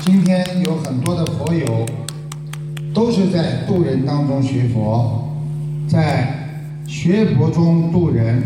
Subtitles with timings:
[0.00, 1.86] 今天有很多的佛友
[2.92, 5.32] 都是在渡人当中学佛，
[5.88, 8.42] 在学佛中渡人，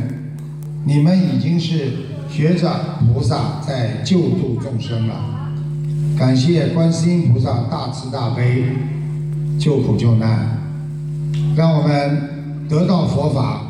[0.84, 1.92] 你们已经是
[2.28, 5.14] 学着菩萨在救度众生了。
[6.18, 8.66] 感谢观世音菩萨大慈大悲，
[9.58, 10.58] 救苦救难，
[11.56, 13.62] 让我们得到佛法。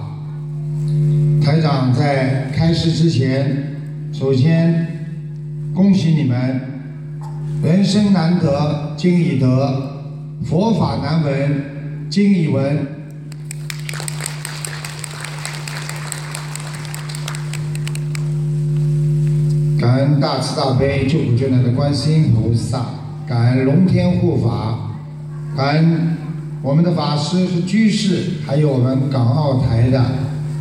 [1.40, 3.76] 台长在开示之前，
[4.12, 5.04] 首先
[5.72, 6.71] 恭喜你们。
[7.62, 10.00] 人生难得经已得，
[10.44, 12.84] 佛法难闻经已闻。
[19.80, 22.84] 感恩大慈大悲救苦救难的观世音菩萨，
[23.28, 24.90] 感恩龙天护法，
[25.56, 26.16] 感恩
[26.62, 30.04] 我们的法师和居士，还有我们港澳台的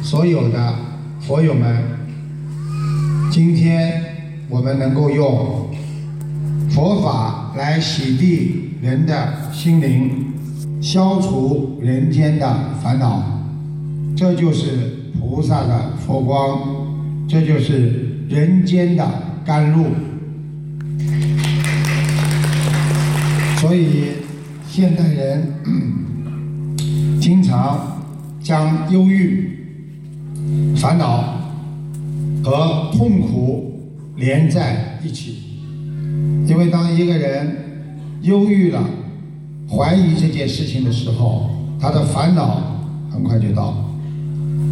[0.04, 0.76] 所有的
[1.20, 1.77] 佛友们。
[3.31, 4.04] 今天
[4.48, 5.60] 我们能够用。
[6.81, 10.34] 佛法来洗涤人的心灵，
[10.82, 13.21] 消除人间的烦恼，
[14.18, 16.59] 这就是菩萨的佛光，
[17.29, 19.07] 这就是人间的
[19.46, 19.90] 甘露。
[23.57, 24.05] 所以，
[24.68, 25.54] 现代人
[27.21, 28.02] 经常
[28.41, 29.52] 将忧郁、
[30.77, 31.35] 烦恼
[32.43, 35.51] 和痛苦连在一起。
[36.48, 37.55] 因为当一个人
[38.21, 38.84] 忧郁了、
[39.70, 42.62] 怀疑这件事情的时候，他的烦恼
[43.10, 43.74] 很快就到。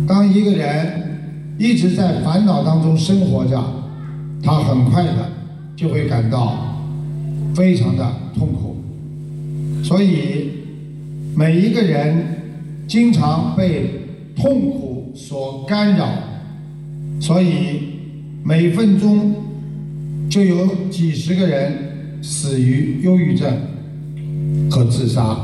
[0.07, 3.63] 当一个人一直在烦恼当中生活着，
[4.43, 5.30] 他很快的
[5.75, 6.75] 就会感到
[7.55, 8.75] 非常的痛苦。
[9.83, 10.52] 所以，
[11.35, 12.41] 每一个人
[12.87, 13.89] 经常被
[14.35, 16.07] 痛苦所干扰，
[17.19, 17.81] 所以
[18.43, 19.33] 每分钟。
[20.30, 21.73] 就有几十个人
[22.22, 23.52] 死于忧郁症
[24.69, 25.36] 和自杀，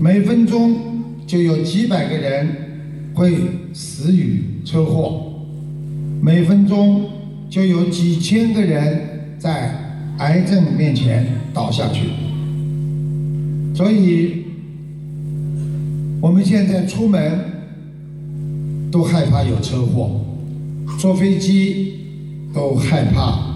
[0.00, 0.76] 每分钟
[1.24, 2.48] 就有几百个人
[3.14, 3.32] 会
[3.72, 5.32] 死于车祸，
[6.20, 7.08] 每分钟
[7.48, 9.72] 就有几千个人在
[10.18, 12.08] 癌症面前倒下去。
[13.72, 14.46] 所以，
[16.20, 17.38] 我们现在出门
[18.90, 20.20] 都害怕有车祸，
[20.98, 21.92] 坐飞机。
[22.54, 23.53] 都害怕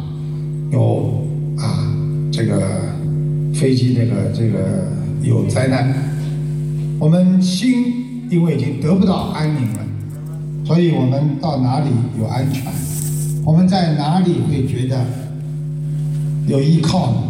[0.71, 1.25] 有
[1.57, 1.87] 啊，
[2.33, 2.61] 这个
[3.55, 4.59] 飞机这个这个
[5.23, 5.95] 有灾难。
[6.99, 9.81] 我们心因为已经得不到安宁了，
[10.65, 11.87] 所以我们到哪里
[12.19, 12.65] 有安全？
[13.45, 15.05] 我们在哪里会觉得
[16.47, 17.23] 有依靠呢？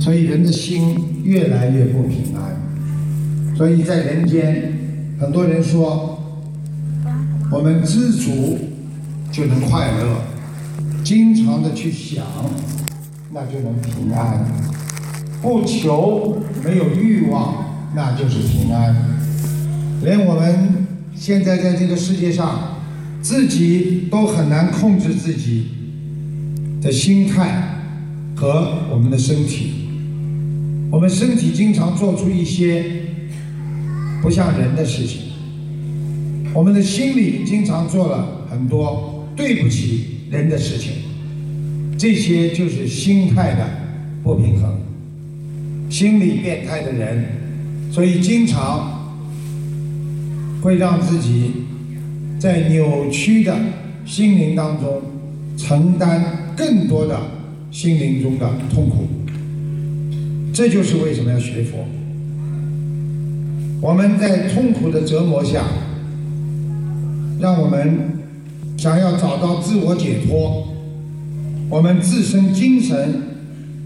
[0.00, 3.56] 所以人的心越来越不平安。
[3.56, 4.72] 所以在人间，
[5.20, 6.18] 很多人说，
[7.50, 8.58] 我们知足
[9.30, 10.33] 就能快乐。
[11.04, 12.24] 经常的去想，
[13.30, 14.38] 那就能平安；
[15.42, 18.96] 不求，没有欲望，那就是平安。
[20.02, 22.78] 连我们现在在这个世界上，
[23.20, 25.66] 自己都很难控制自己
[26.80, 27.80] 的心态
[28.34, 29.84] 和我们的身体。
[30.90, 32.82] 我们身体经常做出一些
[34.22, 35.20] 不像人的事情，
[36.54, 40.13] 我们的心里经常做了很多对不起。
[40.34, 40.92] 人的事情，
[41.96, 43.64] 这些就是心态的
[44.24, 44.80] 不平衡，
[45.88, 47.24] 心理变态的人，
[47.92, 49.14] 所以经常
[50.60, 51.52] 会让自己
[52.38, 53.56] 在扭曲的
[54.04, 55.00] 心灵当中
[55.56, 57.16] 承担更多的
[57.70, 59.06] 心灵中的痛苦。
[60.52, 61.86] 这就是为什么要学佛。
[63.80, 65.62] 我们在痛苦的折磨下，
[67.40, 68.13] 让我们。
[68.84, 70.68] 想要找到自我解脱，
[71.70, 73.14] 我们自身精神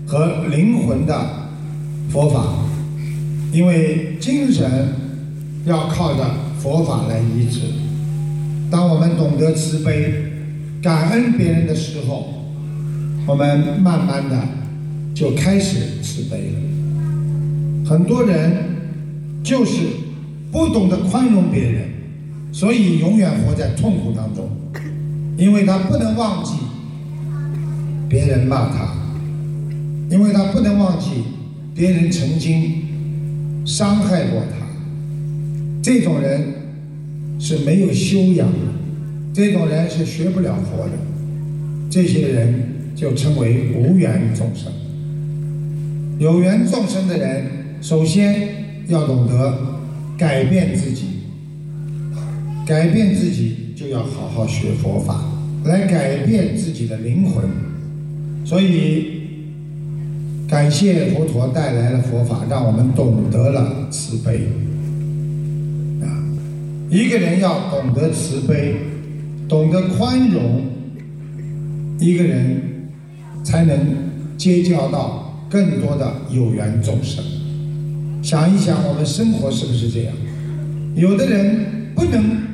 [0.04, 1.14] 和灵魂的
[2.10, 2.44] 佛法，
[3.52, 4.68] 因为精神
[5.64, 6.24] 要靠着
[6.58, 7.60] 佛法来医治。
[8.72, 10.12] 当我们懂得慈悲、
[10.82, 12.34] 感恩别人的时候，
[13.24, 14.36] 我们慢慢的
[15.14, 17.88] 就开始慈悲了。
[17.88, 18.52] 很多人
[19.44, 19.74] 就是
[20.50, 21.84] 不懂得宽容别人，
[22.50, 24.50] 所以永远活在痛苦当中。
[25.38, 26.54] 因为他不能忘记
[28.08, 28.92] 别人骂他，
[30.10, 31.22] 因为他不能忘记
[31.74, 34.66] 别人曾经伤害过他。
[35.80, 36.42] 这种人
[37.38, 38.58] 是没有修养的，
[39.32, 40.92] 这种人是学不了佛的。
[41.88, 42.62] 这些人
[42.96, 44.72] 就称为无缘众生。
[46.18, 47.44] 有缘众生的人，
[47.80, 48.48] 首先
[48.88, 49.56] 要懂得
[50.18, 51.04] 改变自己，
[52.66, 55.22] 改变自己就要好好学佛法。
[55.64, 57.44] 来改变自己的灵魂，
[58.44, 59.20] 所以
[60.48, 64.48] 感谢佛陀带来了佛法，让我们懂得了慈悲。
[66.00, 66.08] 啊，
[66.90, 68.76] 一个人要懂得慈悲，
[69.48, 70.62] 懂得宽容，
[72.00, 72.60] 一个人
[73.44, 73.78] 才能
[74.36, 77.22] 结交到更多的有缘众生。
[78.22, 80.14] 想一想，我们生活是不是这样？
[80.96, 82.47] 有的人不能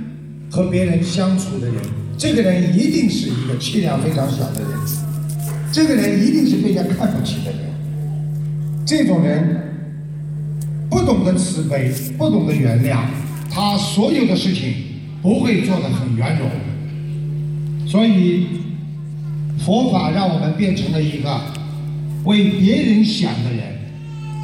[0.55, 1.75] 和别人相处的人，
[2.17, 4.71] 这个人一定是一个气量非常小的人，
[5.73, 7.59] 这个人一定是被人看不起的人。
[8.87, 9.75] 这种人
[10.89, 13.01] 不懂得慈悲，不懂得原谅，
[13.51, 14.73] 他所有的事情
[15.21, 16.49] 不会做得很圆融。
[17.89, 18.47] 所以
[19.59, 21.41] 佛法让我们变成了一个
[22.27, 23.75] 为别人想的人。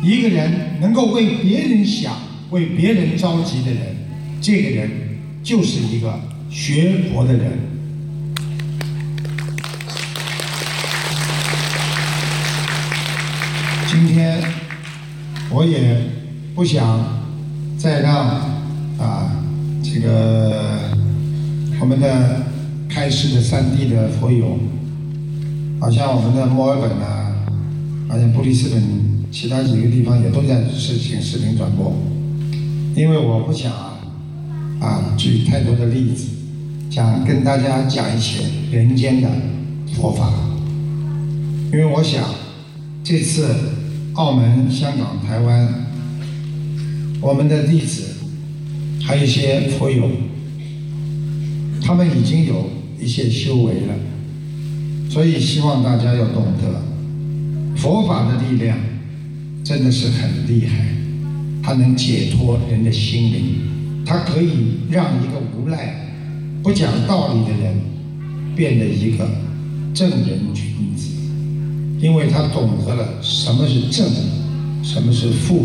[0.02, 2.14] 一个人能够为别人想、
[2.50, 3.80] 为别人着急的人，
[4.40, 4.90] 这个人
[5.42, 6.20] 就是一个
[6.50, 7.58] 学佛的人。
[13.88, 14.40] 今天
[15.50, 15.96] 我也
[16.54, 17.22] 不想
[17.76, 18.14] 再让
[18.98, 19.42] 啊
[19.82, 20.90] 这个
[21.80, 22.46] 我们的
[22.88, 24.58] 开示的三地的佛友，
[25.80, 27.34] 好像我们的墨尔本啊，
[28.08, 29.10] 好像布里斯本。
[29.32, 31.94] 其他几个地方也都在实行视频转播，
[32.96, 33.72] 因为我不想
[35.16, 36.26] 举太多的例子，
[36.90, 38.40] 想跟大家讲一些
[38.70, 39.28] 人间的
[39.94, 40.32] 佛法，
[41.72, 42.24] 因为我想
[43.02, 43.46] 这次
[44.14, 45.68] 澳门、香港、台湾，
[47.20, 48.02] 我们的弟子
[49.02, 50.08] 还有一些佛友，
[51.82, 52.70] 他们已经有
[53.00, 53.94] 一些修为了，
[55.10, 56.82] 所以希望大家要懂得
[57.76, 58.76] 佛法的力量。
[59.62, 60.86] 真的是很厉害，
[61.62, 63.69] 它能解脱人的心灵，
[64.10, 66.10] 它可以让一个无赖、
[66.64, 67.76] 不讲道理的人
[68.56, 69.24] 变得一个
[69.94, 71.12] 正人君子，
[72.00, 74.04] 因为他懂得了什么是正，
[74.82, 75.64] 什么是负，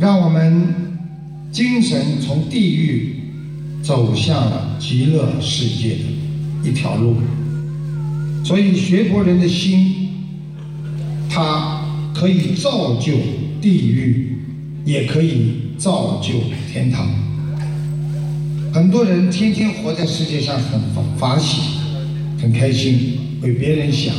[0.00, 0.68] 让我们
[1.52, 3.16] 精神从地狱
[3.82, 6.04] 走向了极乐世界的
[6.64, 7.16] 一条路。
[8.42, 10.08] 所以学佛人的心，
[11.28, 11.76] 他。
[12.12, 13.12] 可以造就
[13.62, 14.36] 地狱，
[14.84, 16.34] 也可以造就
[16.70, 17.08] 天堂。
[18.70, 20.78] 很多人天天活在世界上很
[21.18, 21.62] 法喜，
[22.38, 24.14] 很开心，为别人想，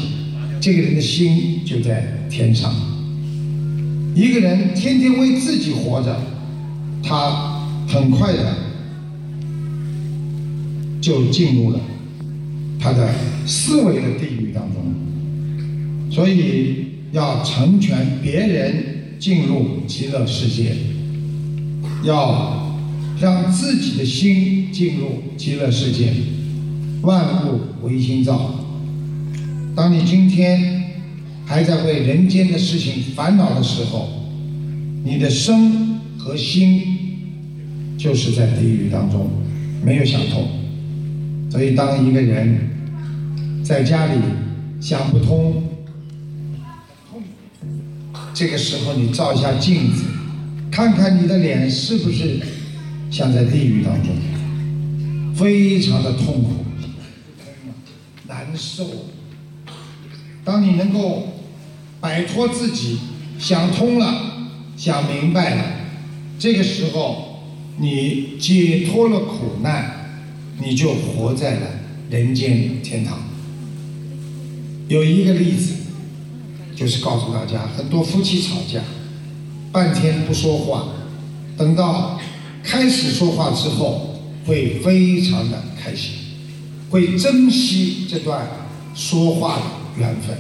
[0.59, 2.73] 这个人的心就在天上。
[4.15, 6.19] 一个人天天为自己活着，
[7.03, 8.55] 他很快的
[10.99, 11.79] 就进入了
[12.79, 13.13] 他的
[13.45, 14.83] 思维的地狱当中。
[16.09, 16.89] 所以。
[17.11, 20.73] 要成全别人进入极乐世界，
[22.03, 22.77] 要
[23.19, 26.13] 让自己的心进入极乐世界。
[27.01, 28.55] 万物唯心造。
[29.75, 31.01] 当你今天
[31.45, 34.07] 还在为人间的事情烦恼的时候，
[35.03, 36.83] 你的身和心
[37.97, 39.29] 就是在地狱当中
[39.83, 40.47] 没有想通。
[41.49, 42.69] 所以，当一个人
[43.63, 44.21] 在家里
[44.79, 45.63] 想不通。
[48.33, 50.03] 这个时候，你照一下镜子，
[50.71, 52.39] 看看你的脸是不是
[53.11, 54.15] 像在地狱当中，
[55.35, 56.65] 非常的痛苦、
[58.27, 58.87] 难受。
[60.43, 61.27] 当你能够
[61.99, 62.97] 摆脱自己，
[63.37, 65.65] 想通了、想明白了，
[66.39, 67.43] 这个时候
[67.77, 70.23] 你解脱了苦难，
[70.59, 71.67] 你就活在了
[72.09, 73.19] 人间天堂。
[74.87, 75.75] 有一个例子。
[76.73, 78.81] 就是告诉大家，很多夫妻吵架，
[79.71, 80.87] 半天不说话，
[81.57, 82.19] 等到
[82.63, 86.13] 开始说话之后，会非常的开心，
[86.89, 88.47] 会珍惜这段
[88.93, 89.63] 说话的
[89.97, 90.37] 缘分。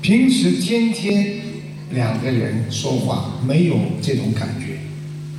[0.00, 1.40] 平时天天
[1.90, 4.78] 两个人说话没有这种感觉，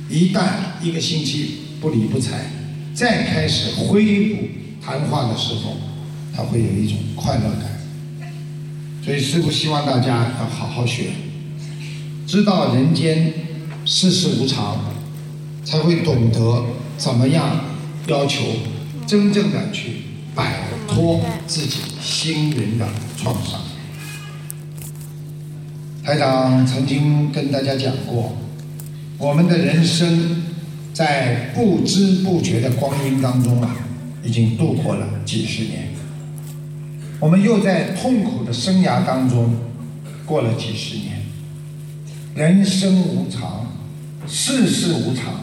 [0.08, 0.44] 一旦
[0.82, 2.50] 一个星期不理不睬，
[2.94, 4.42] 再开始恢复
[4.80, 5.76] 谈话的时候，
[6.34, 8.30] 他会有一种快乐感。
[9.04, 11.10] 所以师父希望大家要好好学，
[12.26, 13.32] 知道人间
[13.84, 14.78] 世事无常，
[15.64, 16.64] 才会懂得
[16.98, 17.60] 怎么样
[18.08, 18.42] 要求
[19.06, 20.02] 真正的去
[20.34, 23.60] 摆脱自己心灵的创伤。
[26.02, 28.36] 台长曾经跟大家讲过，
[29.18, 30.42] 我们的人生
[30.92, 33.76] 在不知不觉的光阴当中啊，
[34.24, 35.90] 已经度过了几十年。
[37.20, 39.54] 我们又在痛苦的生涯当中
[40.26, 41.25] 过了几十年。
[42.36, 43.66] 人生无常，
[44.28, 45.40] 世事无常。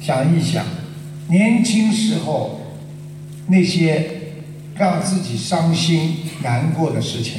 [0.00, 0.66] 想一想，
[1.28, 2.60] 年轻时候
[3.46, 4.10] 那些
[4.74, 7.34] 让自己伤心难过的事情，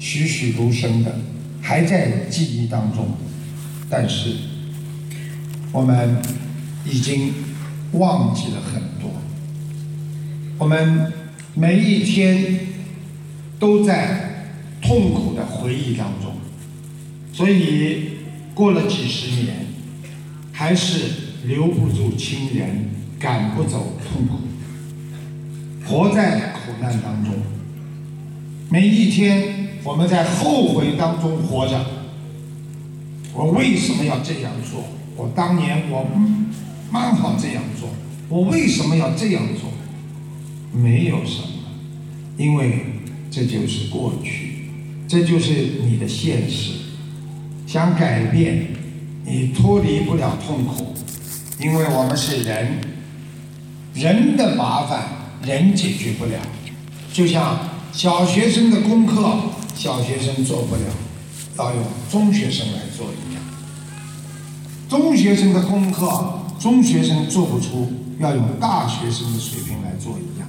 [0.00, 1.14] 栩栩如生的
[1.62, 3.06] 还在记忆当中，
[3.88, 4.34] 但是
[5.70, 6.20] 我们
[6.84, 7.32] 已经
[7.92, 9.12] 忘记了很多。
[10.58, 11.12] 我们
[11.54, 12.58] 每一天
[13.60, 14.48] 都在
[14.82, 16.32] 痛苦的回忆当中，
[17.32, 18.13] 所以
[18.54, 19.66] 过了几十年，
[20.52, 21.10] 还是
[21.44, 24.38] 留不住亲人，赶不走痛苦。
[25.84, 27.34] 活在苦难当中，
[28.70, 31.84] 每一天我们在后悔当中活着。
[33.34, 34.84] 我为什么要这样做？
[35.16, 36.06] 我当年我
[36.90, 37.88] 蛮好这样做，
[38.28, 39.70] 我为什么要这样做？
[40.72, 41.48] 没有什么，
[42.38, 42.86] 因为
[43.30, 44.68] 这就是过去，
[45.08, 45.52] 这就是
[45.84, 46.83] 你的现实。
[47.74, 48.68] 想改变，
[49.24, 50.94] 你脱离不了痛苦，
[51.58, 52.68] 因为我们是人，
[53.92, 55.08] 人的麻烦。
[55.42, 56.40] 人解决不了，
[57.12, 57.58] 就像
[57.92, 59.34] 小学生的功课，
[59.74, 60.82] 小学生做不了，
[61.58, 63.42] 要用中学生来做一样；
[64.88, 70.48] 中学生的功课，中学生做不出，要用大学生的水平来做一样。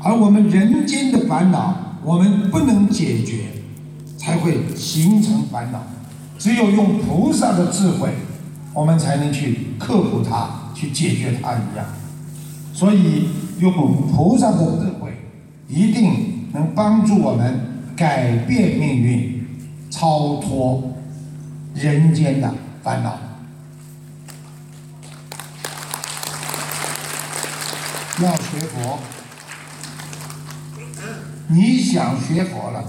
[0.00, 3.44] 而我们人间的烦恼，我们不能解决，
[4.16, 5.86] 才会形成烦恼。
[6.44, 8.10] 只有用菩萨的智慧，
[8.74, 11.86] 我们才能去克服它，去解决它一样。
[12.74, 13.30] 所以。
[13.60, 13.72] 用
[14.08, 15.16] 菩萨的智慧，
[15.68, 17.60] 一定能帮助我们
[17.96, 19.46] 改变命运，
[19.88, 20.82] 超脱
[21.72, 23.16] 人间的烦恼。
[28.20, 28.98] 要学佛，
[31.46, 32.84] 你想学佛了，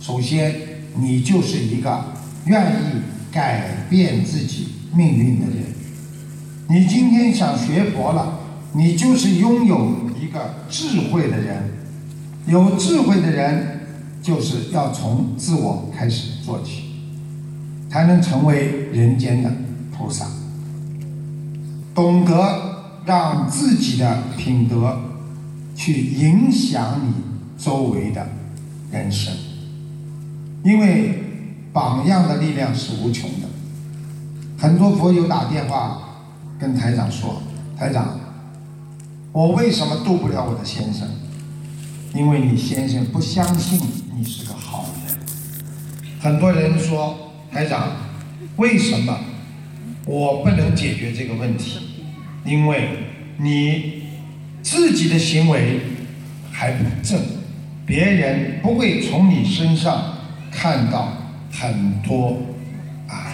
[0.00, 0.54] 首先
[0.94, 2.04] 你就是一个
[2.46, 5.64] 愿意改变自己命运的人。
[6.68, 8.40] 你今天想学佛了。
[8.72, 11.70] 你就是拥有一个智慧的人，
[12.46, 13.80] 有智慧的人
[14.20, 16.82] 就是要从自我开始做起，
[17.88, 19.50] 才能成为人间的
[19.96, 20.26] 菩萨。
[21.94, 25.00] 懂得让自己的品德
[25.74, 27.14] 去影响你
[27.56, 28.28] 周围的
[28.92, 29.32] 人生，
[30.62, 31.25] 因为
[31.76, 33.46] 榜样的力量是无穷的。
[34.56, 36.24] 很多佛友打电话
[36.58, 37.42] 跟台长说
[37.78, 38.18] ：“台长。”
[39.30, 41.06] 我为什么渡不了我的先生？
[42.14, 43.78] 因为你先生不相信
[44.16, 45.18] 你是个好人。
[46.18, 47.14] 很多人说，
[47.52, 47.92] 台长，
[48.56, 49.14] 为什么
[50.06, 51.78] 我不能解决这个问题？
[52.46, 52.88] 因为
[53.36, 54.04] 你
[54.62, 55.80] 自己的行为
[56.50, 57.20] 还不正，
[57.84, 60.14] 别人不会从你身上
[60.50, 61.12] 看到
[61.58, 62.36] 很多
[63.08, 63.32] 啊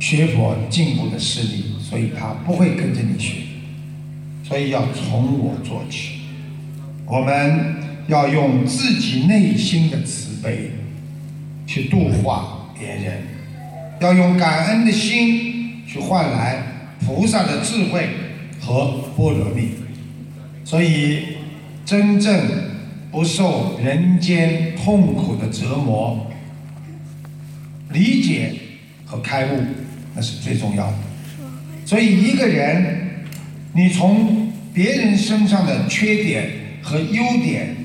[0.00, 3.34] 学佛进步的事例，所以他不会跟着你学。
[4.44, 6.20] 所以要从我做起，
[7.04, 7.76] 我们
[8.06, 10.70] 要用自己内心的慈悲
[11.66, 13.22] 去度化别人，
[14.00, 16.62] 要用感恩的心去换来
[17.04, 18.08] 菩萨的智慧
[18.60, 19.70] 和波罗蜜。
[20.64, 21.36] 所以，
[21.84, 22.40] 真正
[23.10, 26.26] 不受人间痛苦的折磨，
[27.92, 28.52] 理解
[29.04, 29.60] 和开悟，
[30.14, 30.96] 那是最重要的。
[31.84, 33.06] 所以，一个人。
[33.74, 36.50] 你从别人身上的缺点
[36.82, 37.76] 和优点，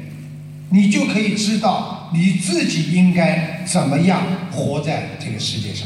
[0.69, 5.85] 你就可以知道你自己应该怎么样活在这个世界上。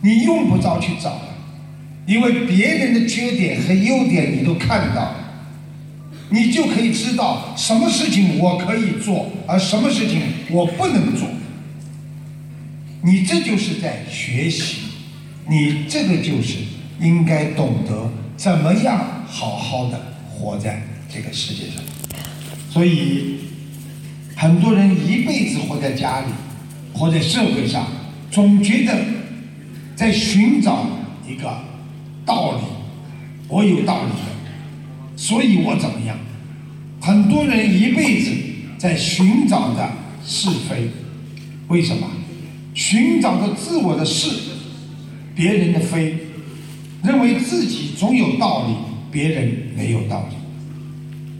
[0.00, 1.20] 你用不着去找，
[2.06, 5.12] 因为别人的缺点和优点你都看到，
[6.30, 11.28] 你就可以知道什么事情我可以做，而什么事情我不能做。
[13.04, 14.76] 你这就是在学习，
[15.48, 16.58] 你这个就是
[17.00, 18.10] 应该懂得。
[18.36, 20.82] 怎么样好好的活在
[21.12, 21.82] 这个世界上？
[22.70, 23.38] 所以
[24.36, 26.26] 很多人一辈子活在家里，
[26.92, 27.86] 活在社会上，
[28.30, 28.96] 总觉得
[29.94, 30.86] 在寻找
[31.28, 31.64] 一个
[32.24, 32.64] 道理。
[33.48, 34.12] 我有道理，
[35.16, 36.16] 所以我怎么样？
[37.00, 38.30] 很多人一辈子
[38.78, 39.90] 在寻找着
[40.24, 40.88] 是非，
[41.68, 42.08] 为什么？
[42.74, 44.28] 寻找着自我的是，
[45.34, 46.16] 别人的非。
[47.04, 48.74] 认为自己总有道理，
[49.10, 50.36] 别人没有道理，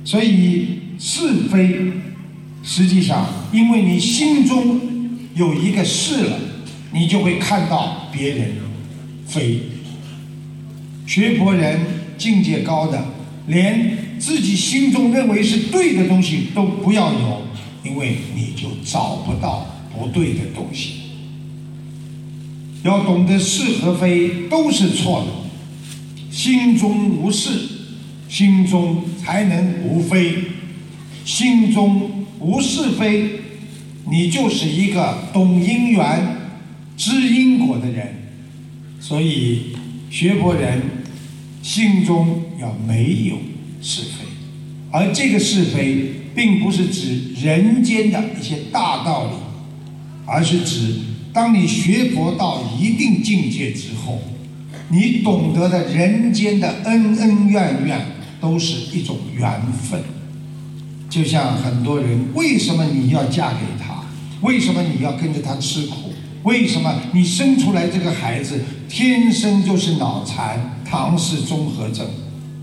[0.04, 1.92] 所以是非，
[2.64, 4.80] 实际上因为你心中
[5.36, 6.38] 有一个是了，
[6.92, 8.56] 你就会看到别人
[9.24, 9.60] 非。
[11.06, 11.78] 学佛人
[12.18, 13.04] 境界高的，
[13.46, 17.42] 连自己心中认为是对的东西都不要有，
[17.84, 19.64] 因为你就找不到
[19.96, 21.01] 不对的东西。
[22.82, 26.34] 要懂得是和非都是错的。
[26.34, 27.50] 心中无是，
[28.28, 30.36] 心中才能无非。
[31.24, 33.40] 心中无是非，
[34.10, 36.36] 你就是一个懂因缘、
[36.96, 38.14] 知因果的人。
[38.98, 39.76] 所以
[40.10, 40.80] 学佛人
[41.62, 43.36] 心中要没有
[43.80, 44.24] 是非，
[44.90, 49.32] 而这个是非并不是指人间的一些大道理，
[50.24, 50.94] 而是指
[51.32, 54.20] 当你学佛到一定境界之后，
[54.90, 58.06] 你懂得的人间的恩恩怨怨
[58.40, 60.02] 都是一种缘分。
[61.08, 64.04] 就像很多人，为什么你要嫁给他？
[64.42, 66.12] 为什么你要跟着他吃苦？
[66.42, 72.06] 为什么你生出来这个孩子天生就是脑残、唐氏综合症？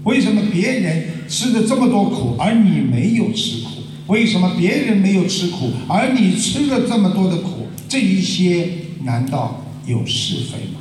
[0.03, 3.69] 为什么别人吃的这么多苦，而你没有吃苦？
[4.07, 7.58] 为什么别人没有吃苦，而你吃了这么多的苦？
[7.89, 8.69] 这一些
[9.03, 10.79] 难道有是非吗？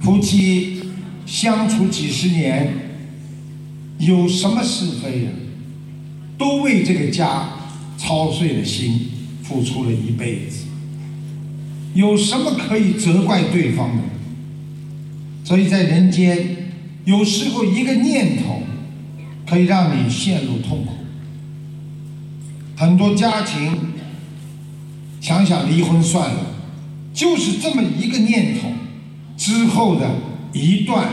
[0.00, 0.80] 夫妻
[1.24, 2.74] 相处几十年，
[3.98, 5.30] 有什么是非呀？
[6.36, 7.48] 都为这个家
[7.96, 9.08] 操碎了心，
[9.42, 10.66] 付出了一辈子。
[11.94, 14.02] 有什么可以责怪对方的？
[15.44, 16.72] 所以在人间，
[17.04, 18.62] 有时候一个念头
[19.48, 20.92] 可以让你陷入痛苦。
[22.76, 23.76] 很多家庭
[25.22, 26.46] 想想离婚算了，
[27.14, 28.68] 就是这么一个念头
[29.36, 30.10] 之后的
[30.52, 31.08] 一段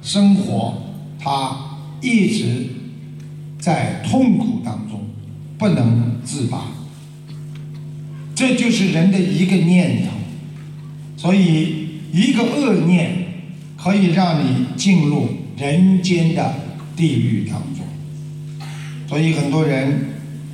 [0.00, 0.80] 生活，
[1.18, 1.56] 他
[2.00, 2.68] 一直
[3.58, 5.04] 在痛苦当中
[5.58, 6.68] 不能自拔。
[8.36, 10.10] 这就是人的一个念头，
[11.16, 13.26] 所以一个恶念
[13.76, 15.26] 可以让你进入
[15.58, 16.54] 人间的
[16.94, 17.84] 地狱当中。
[19.08, 20.10] 所以很多人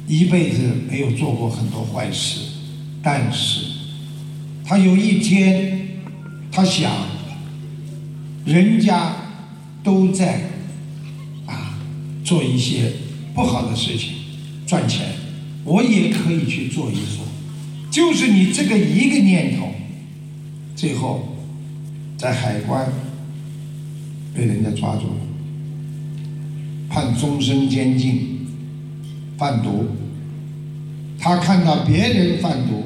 [0.09, 2.41] 一辈子没有做过很多坏事，
[3.08, 3.60] 但是
[4.64, 5.78] 他有一天
[6.50, 6.90] 他想，
[8.44, 9.14] 人家
[9.84, 10.40] 都在
[11.46, 11.78] 啊
[12.25, 12.94] 做一些
[13.32, 14.14] 不好的事情
[14.66, 15.06] 赚钱，
[15.62, 17.25] 我也可以去做一做。
[17.92, 19.72] 就是你这个一个念头，
[20.75, 21.28] 最后
[22.19, 22.92] 在海关
[24.34, 25.21] 被人家抓住了，
[26.88, 28.49] 判终身监禁，
[29.38, 29.90] 贩毒。
[31.21, 32.82] 他看到别人贩毒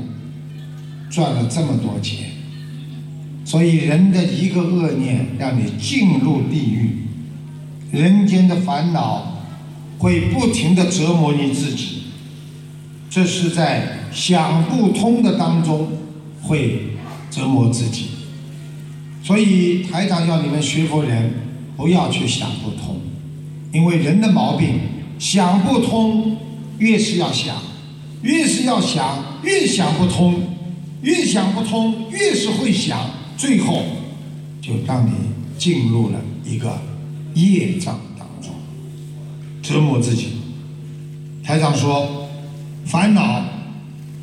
[1.11, 2.31] 赚了这么多钱，
[3.44, 7.07] 所以人的一个恶念让你进入地狱，
[7.90, 9.42] 人间的烦恼
[9.99, 12.05] 会不停的折磨你自己。
[13.11, 15.88] 这是在想不通的当中
[16.42, 16.90] 会
[17.29, 18.07] 折磨自己，
[19.25, 21.33] 所以台长要你们学佛人
[21.77, 23.01] 不要去想不通，
[23.73, 24.79] 因为人的毛病
[25.18, 26.37] 想不通，
[26.79, 27.57] 越是要想，
[28.23, 30.37] 越是要想，越想不通，
[31.02, 33.82] 越想不通，越是会想，最后
[34.60, 35.12] 就让你
[35.58, 36.80] 进入了一个
[37.34, 38.52] 业障当中，
[39.62, 40.28] 折磨自己。
[41.42, 42.16] 台长说。
[42.86, 43.44] 烦恼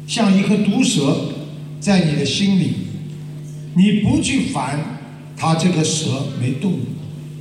[0.07, 1.29] 像一颗毒蛇
[1.79, 2.73] 在你的心里，
[3.75, 4.99] 你不去烦，
[5.37, 6.73] 它这个蛇没动；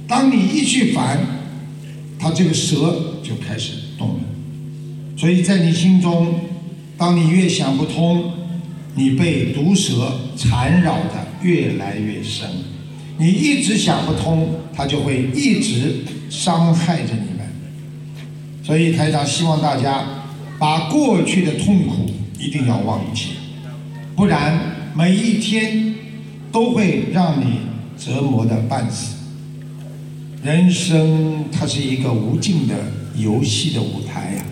[0.06, 1.18] 当你一去烦，
[2.16, 4.20] 它这个蛇就开始动了。
[5.16, 6.42] 所以在你心中，
[6.96, 8.30] 当你越想不通，
[8.96, 12.50] 你被毒蛇缠绕的越来越深。
[13.18, 17.46] 你一直想不通，它就会一直伤害着你们。
[18.64, 20.04] 所以台长希望大家。
[20.58, 23.32] 把过去的痛苦一定要忘记，
[24.16, 24.58] 不然
[24.94, 25.94] 每一天
[26.50, 27.58] 都会让你
[27.98, 29.16] 折磨的半死。
[30.42, 32.74] 人生它是一个无尽的
[33.18, 34.44] 游戏的舞台呀，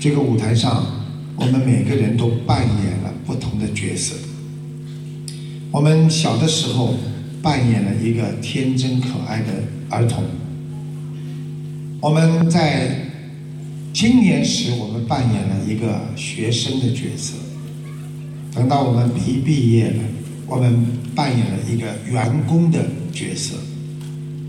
[0.00, 0.97] 这个舞台上，
[1.38, 4.14] 我们每个人都扮演了不同的角色。
[5.70, 6.94] 我们小的时候
[7.42, 9.52] 扮演了一个天真可爱的
[9.88, 10.24] 儿童，
[12.00, 13.04] 我们在。
[13.90, 17.34] 青年时，我们扮演了一个学生的角色；
[18.54, 20.04] 等到我们毕毕业了，
[20.46, 22.78] 我们扮演了一个员工的
[23.12, 23.56] 角色；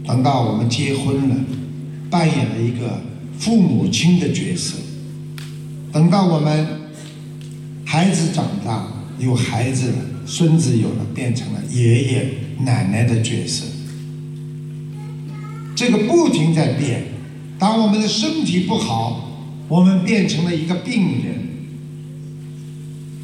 [0.06, 1.36] 等到我们结婚了，
[2.12, 3.02] 扮演了一个
[3.40, 4.76] 父母亲的角色；
[5.92, 6.68] 等到我们
[7.86, 13.66] 孩子长大，有孩子了，孙子有了，变成了爷爷奶奶的角色。
[15.76, 17.06] 这个不停在变。
[17.58, 21.50] 当我们的身体不好，我们变成了一个病人。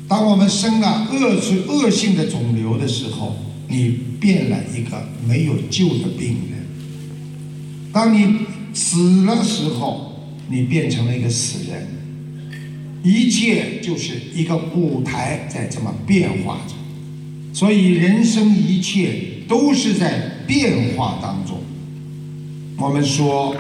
[0.08, 3.36] 当我们生了恶性恶性的肿瘤的时候，
[3.68, 6.66] 你变了一个没有救的病人。
[7.92, 8.40] 当你
[8.74, 11.88] 死的时候，你变成了一个死人。
[13.06, 16.74] 一切就是一个舞台在这么变化着，
[17.54, 19.14] 所以人生一切
[19.48, 21.60] 都是在变化当中。
[22.78, 23.56] 我们说。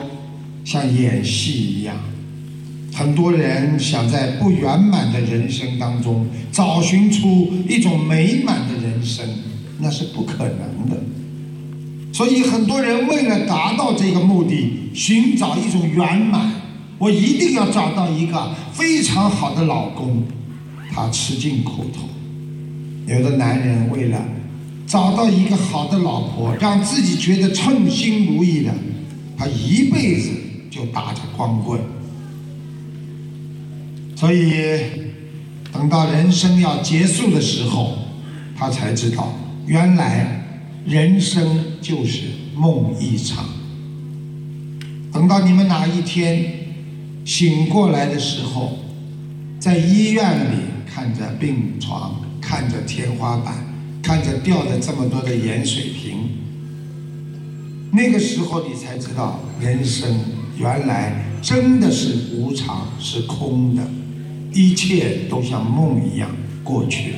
[0.65, 1.95] 像演戏一样。
[2.91, 9.23] 很多人想在不圆满的人生当中找寻出一种美满的人生，
[9.79, 10.97] 那是不可能的。
[12.11, 16.51] 所以很多人为了达到这个目的，寻找一种圆满，
[17.05, 20.23] 我一定要找到一个非常好的老公，
[20.91, 22.09] 他吃尽苦头。
[23.05, 24.19] 有的男人为了
[24.87, 28.73] 找到一个好的老婆，让自己觉得称心如意的，
[29.37, 30.31] 他一辈子
[30.71, 31.79] 就打着光棍。
[34.15, 34.79] 所以，
[35.71, 37.99] 等到人生要结束的时候，
[38.57, 39.31] 他才知道，
[39.67, 40.43] 原来
[40.87, 42.21] 人生就是
[42.55, 43.45] 梦一场。
[45.13, 46.64] 等到你们哪一天
[47.25, 48.77] 醒过来的时候，
[49.59, 53.55] 在医院里看着病床，看着天花板，
[54.03, 56.29] 看着吊着这么多的盐水瓶，
[57.91, 60.07] 那个时候你才知道，人生
[60.59, 63.81] 原来真的是无常，是空的。
[64.53, 66.29] 一切都像梦一样
[66.63, 67.17] 过去了。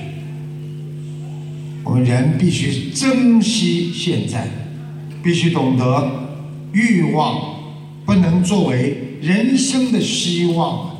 [1.84, 4.48] 我们人必须珍惜现在，
[5.22, 6.10] 必须懂得
[6.72, 7.60] 欲望
[8.06, 10.96] 不能作为人生的希望。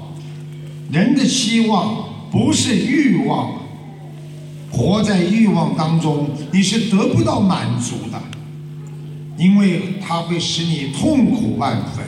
[0.90, 3.52] 人的希望不是欲望，
[4.72, 8.22] 活在欲望当中，你是得不到满足的，
[9.38, 12.06] 因为它会使你痛苦万分。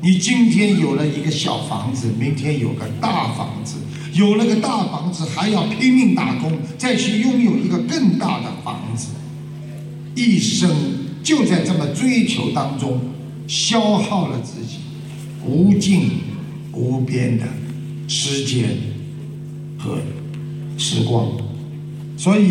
[0.00, 3.78] 你今天有了一个小房子，明天有个大房子，
[4.12, 9.08] 有了个大房子，还要拼命打工，再去拥有一个更大的房子，
[10.14, 10.70] 一生
[11.24, 13.00] 就在这么追求当中
[13.48, 14.76] 消耗了自己，
[15.46, 16.10] 无尽
[16.72, 17.46] 无边的
[18.08, 18.70] 时间
[19.78, 19.98] 和
[20.76, 21.32] 时光，
[22.16, 22.48] 所以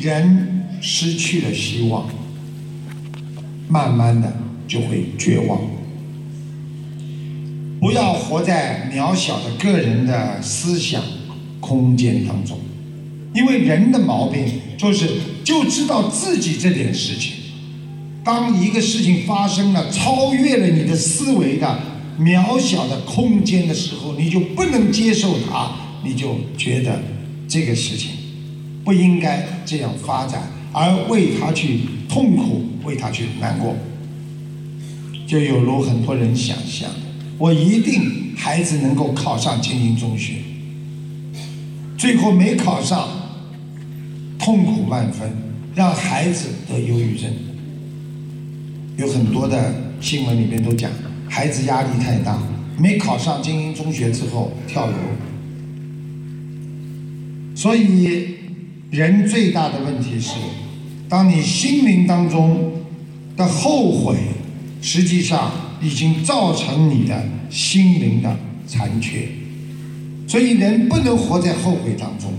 [0.00, 2.08] 人失去了希望，
[3.68, 4.32] 慢慢的
[4.66, 5.60] 就会绝望。
[7.80, 11.02] 不要活在渺小的个人的思想
[11.60, 12.58] 空间当中，
[13.34, 14.44] 因为人的毛病
[14.76, 15.08] 就是
[15.44, 17.34] 就知道自己这点事情。
[18.24, 21.78] 当一个事情发生了，超越了你的思维的
[22.18, 25.70] 渺小的空间的时候，你就不能接受它，
[26.04, 27.00] 你就觉得
[27.46, 28.10] 这个事情
[28.84, 33.76] 不应该这样发展，而为他去痛苦，为他去难过，
[35.26, 36.90] 就有如很多人想象。
[37.38, 40.34] 我一定孩子能够考上精英中学，
[41.96, 43.08] 最后没考上，
[44.38, 45.30] 痛苦万分，
[45.74, 47.30] 让孩子得忧郁症。
[48.96, 50.90] 有很多的新闻里面都讲，
[51.28, 52.38] 孩子压力太大，
[52.78, 54.94] 没考上精英中学之后跳楼。
[57.54, 58.36] 所以，
[58.90, 60.34] 人最大的问题是，
[61.08, 62.72] 当你心灵当中
[63.36, 64.16] 的后悔，
[64.82, 65.50] 实际上。
[65.80, 68.36] 已经造成你的心灵的
[68.66, 69.28] 残缺，
[70.26, 72.32] 所以人不能活在后悔当中。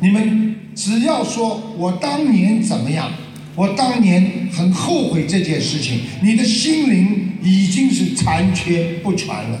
[0.00, 3.12] 你们只要说我当年怎么样，
[3.54, 9.60] 我当年很后悔这件事情，你的心灵已经是残缺不全了。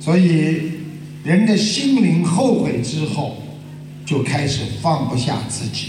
[0.00, 0.72] 所以
[1.24, 3.42] 人的心灵后悔之后，
[4.04, 5.88] 就开始放不下自己，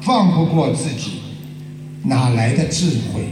[0.00, 1.12] 放不过自己，
[2.04, 3.22] 哪来的智慧？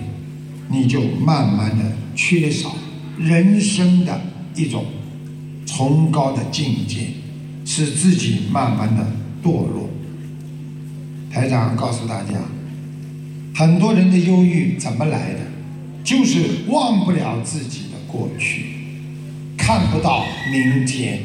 [0.70, 2.74] 你就慢慢的缺少
[3.18, 4.20] 人生的
[4.54, 4.84] 一种
[5.64, 7.08] 崇高的境界，
[7.64, 9.06] 使自己慢慢的
[9.42, 9.88] 堕落。
[11.30, 12.32] 台长告诉大家，
[13.54, 15.40] 很多人的忧郁怎么来的，
[16.08, 18.64] 就是忘不了自己的过去，
[19.58, 21.20] 看不到明天。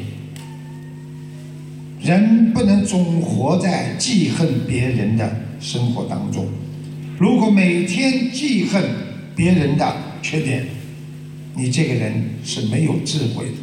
[2.02, 6.46] 人不能总活在记恨别人的生活当中，
[7.18, 8.82] 如果每天记恨。
[9.36, 10.64] 别人的缺点，
[11.56, 13.56] 你这个人是没有智慧的。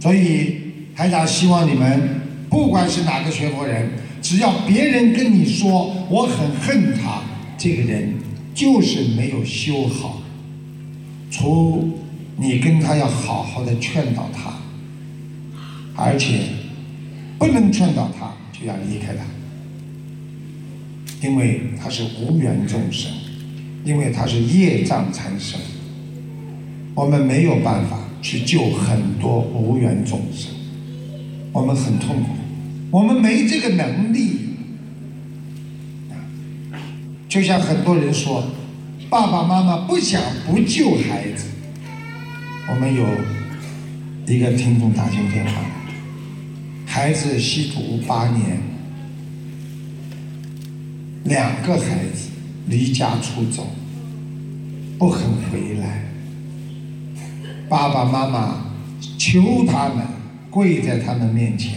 [0.00, 0.56] 所以，
[0.96, 3.88] 台长希望你们，不管是哪个学佛人，
[4.20, 7.22] 只要别人跟你说我很恨他，
[7.56, 8.14] 这个人
[8.54, 10.22] 就是没有修好。
[11.30, 11.98] 除
[12.36, 14.54] 你跟他要好好的劝导他，
[15.94, 16.40] 而且
[17.38, 19.24] 不能劝导他就要离开他，
[21.26, 23.10] 因为他是无缘众生。
[23.84, 25.60] 因为他是业障产生，
[26.94, 30.50] 我们没有办法去救很多无缘众生，
[31.52, 32.30] 我们很痛苦，
[32.90, 34.53] 我们没这个能力。
[37.34, 38.44] 就像很多人说，
[39.10, 41.46] 爸爸妈妈不想不救孩子。
[42.68, 43.04] 我们有
[44.32, 45.60] 一个听众打进电话，
[46.86, 48.60] 孩子吸毒八年，
[51.24, 52.30] 两个孩子。
[52.66, 53.66] 离家出走，
[54.98, 55.20] 不肯
[55.52, 56.02] 回来，
[57.68, 58.64] 爸爸妈妈
[59.18, 60.06] 求他们
[60.50, 61.74] 跪在他们面前，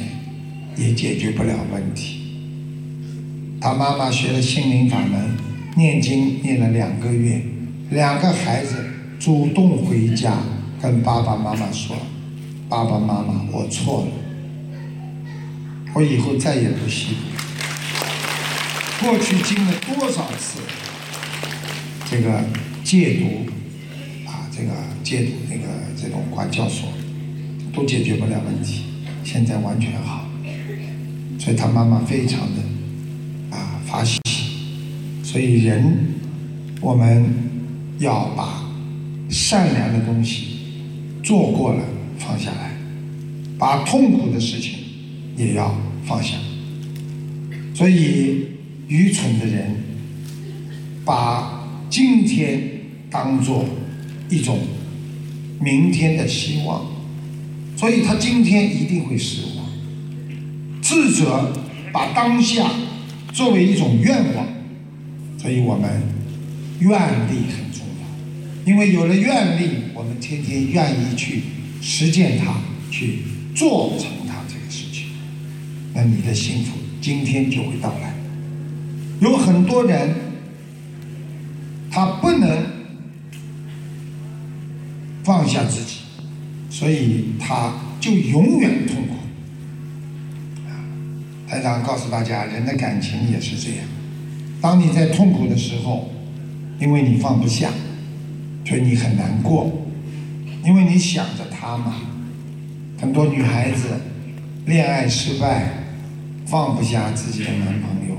[0.78, 2.17] 也解决不了问题。
[3.60, 5.36] 他妈妈学了心灵法门，
[5.76, 7.42] 念经念了两个月，
[7.90, 8.76] 两个孩子
[9.20, 10.38] 主动回家
[10.82, 11.96] 跟爸爸妈妈说
[12.70, 14.12] ：“爸爸妈妈，我错了，
[15.96, 17.22] 我以后再也不吸毒。”
[19.02, 20.60] 过去经了多少次
[22.10, 22.44] 这个
[22.84, 23.46] 戒毒
[24.28, 24.72] 啊，这个
[25.04, 25.64] 戒毒那个
[26.00, 26.90] 这种管教所，
[27.74, 28.84] 都解决不了问题，
[29.24, 30.26] 现在完全好，
[31.40, 32.62] 所以他妈妈非常的
[33.88, 34.20] 啊发喜，
[35.24, 35.98] 所以人
[36.82, 37.26] 我们
[38.00, 38.66] 要把
[39.30, 40.60] 善良的东西
[41.24, 41.84] 做过了
[42.20, 42.78] 放下来，
[43.58, 44.74] 把痛苦的事情
[45.36, 45.74] 也要
[46.06, 46.36] 放下，
[47.74, 48.48] 所以。
[48.90, 49.76] 愚蠢的人
[51.04, 52.58] 把今天
[53.12, 53.66] 当做
[54.30, 54.60] 一种
[55.60, 56.86] 明天的希望，
[57.76, 59.66] 所以他今天一定会失望。
[60.82, 61.52] 智者
[61.92, 62.72] 把当下
[63.34, 64.48] 作为一种愿望，
[65.38, 65.90] 所以我们
[66.80, 66.90] 愿
[67.28, 68.66] 力很重要。
[68.66, 71.44] 因为有了愿力，我们天天愿意去
[71.82, 72.56] 实践它，
[72.92, 73.20] 去
[73.56, 75.08] 做成它这个事情，
[75.94, 78.14] 那你的幸福今天就会到来。
[79.22, 80.16] 有很多人，
[81.90, 82.66] 他不能
[85.24, 86.02] 放下自己，
[86.70, 89.07] 所以他就永远痛。
[91.48, 93.88] 台长告诉大家，人的感情也是这样。
[94.60, 96.10] 当你在痛苦的时候，
[96.78, 97.70] 因为你放不下，
[98.66, 99.72] 所以你很难过，
[100.66, 101.96] 因为你想着他嘛。
[103.00, 103.88] 很多女孩子
[104.66, 105.72] 恋爱失败，
[106.46, 108.16] 放不下自己的男朋友。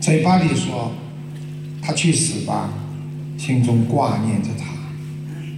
[0.00, 0.92] 嘴巴里说
[1.80, 2.70] “他去死吧”，
[3.38, 4.66] 心中挂念着他，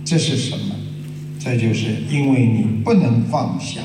[0.04, 0.76] 这是什么？
[1.40, 3.80] 这就是因为你不能放下。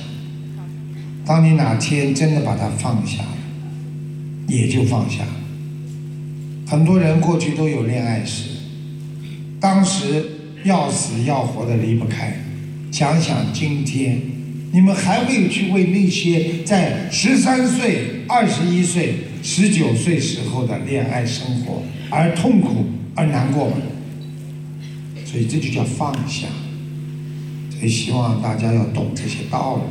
[1.26, 3.38] 当你哪天真的把它放下了，
[4.48, 5.24] 也就放下。
[6.68, 8.50] 很多人过去都有恋爱史，
[9.60, 10.26] 当时
[10.64, 12.34] 要死要活的离不开。
[12.92, 14.22] 想想今天，
[14.72, 19.16] 你们还会去为那些在十三岁、二十一岁？
[19.44, 23.78] 十九岁时候的恋爱生活而痛苦而难过吗，
[25.24, 26.48] 所以这就叫放下。
[27.70, 29.84] 所以希望大家要懂这些道理。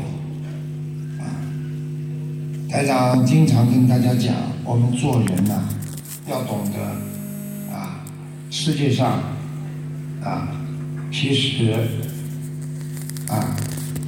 [2.74, 4.34] 台长经常跟大家讲，
[4.64, 5.62] 我们做人呐，
[6.28, 8.04] 要懂得啊，
[8.50, 9.22] 世界上
[10.20, 10.48] 啊，
[11.12, 11.72] 其实
[13.28, 13.56] 啊，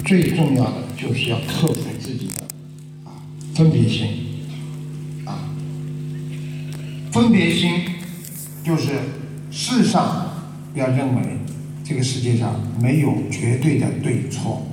[0.05, 2.43] 最重要的就是要克服自己的
[3.05, 3.23] 啊
[3.55, 4.09] 分别心
[5.25, 5.47] 啊。
[7.13, 7.71] 分别心
[8.65, 8.95] 就是
[9.49, 10.27] 世上
[10.75, 11.23] 要认为
[11.85, 14.67] 这个世界上没有绝对的对错，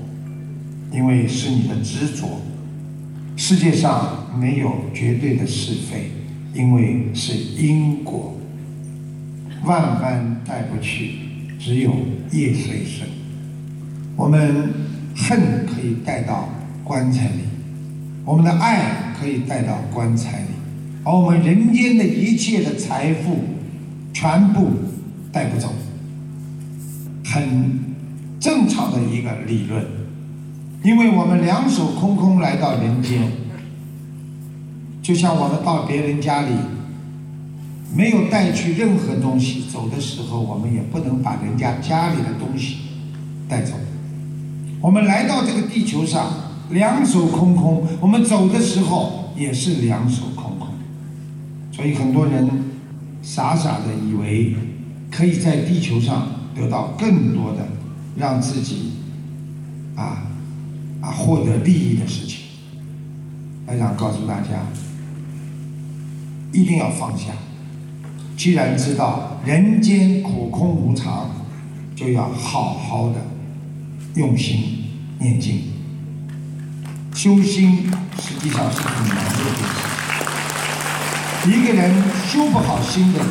[0.91, 2.41] 因为是你的执着；
[3.35, 6.11] 世界上没有绝对的是非，
[6.53, 8.37] 因为是因果。
[9.65, 11.15] 万般带不去，
[11.57, 11.91] 只有
[12.31, 13.07] 业随身。
[14.15, 14.73] 我们
[15.15, 16.49] 恨可以带到
[16.83, 17.43] 棺材里，
[18.25, 20.47] 我们的爱可以带到棺材里。
[21.05, 23.39] 而我们人间的一切的财富，
[24.13, 24.69] 全部
[25.31, 25.73] 带不走，
[27.25, 27.79] 很
[28.39, 29.85] 正常的一个理论，
[30.83, 33.31] 因为我们两手空空来到人间，
[35.01, 36.51] 就像我们到别人家里，
[37.95, 42.79] 没有带去任何东西，走的时候我们也不能把人家家里的东西
[43.47, 43.75] 带走。
[44.81, 46.29] 我们来到这个地球上，
[46.69, 50.67] 两手空空，我们走的时候也是两手空空。
[51.71, 52.49] 所以很多人
[53.21, 54.53] 傻傻的以为
[55.09, 57.69] 可以在地球上得到更多的
[58.17, 58.91] 让自己
[59.95, 60.27] 啊
[61.03, 62.39] 啊获得利益的事情。
[63.65, 64.65] 我想告诉大家，
[66.53, 67.33] 一定要放下。
[68.37, 71.29] 既然知道人间苦空无常，
[71.93, 73.15] 就要好好的
[74.15, 74.85] 用心
[75.19, 75.63] 念经。
[77.13, 79.43] 修心实际上是很难的事
[81.43, 81.51] 情。
[81.51, 83.27] 一个人修不好心的人，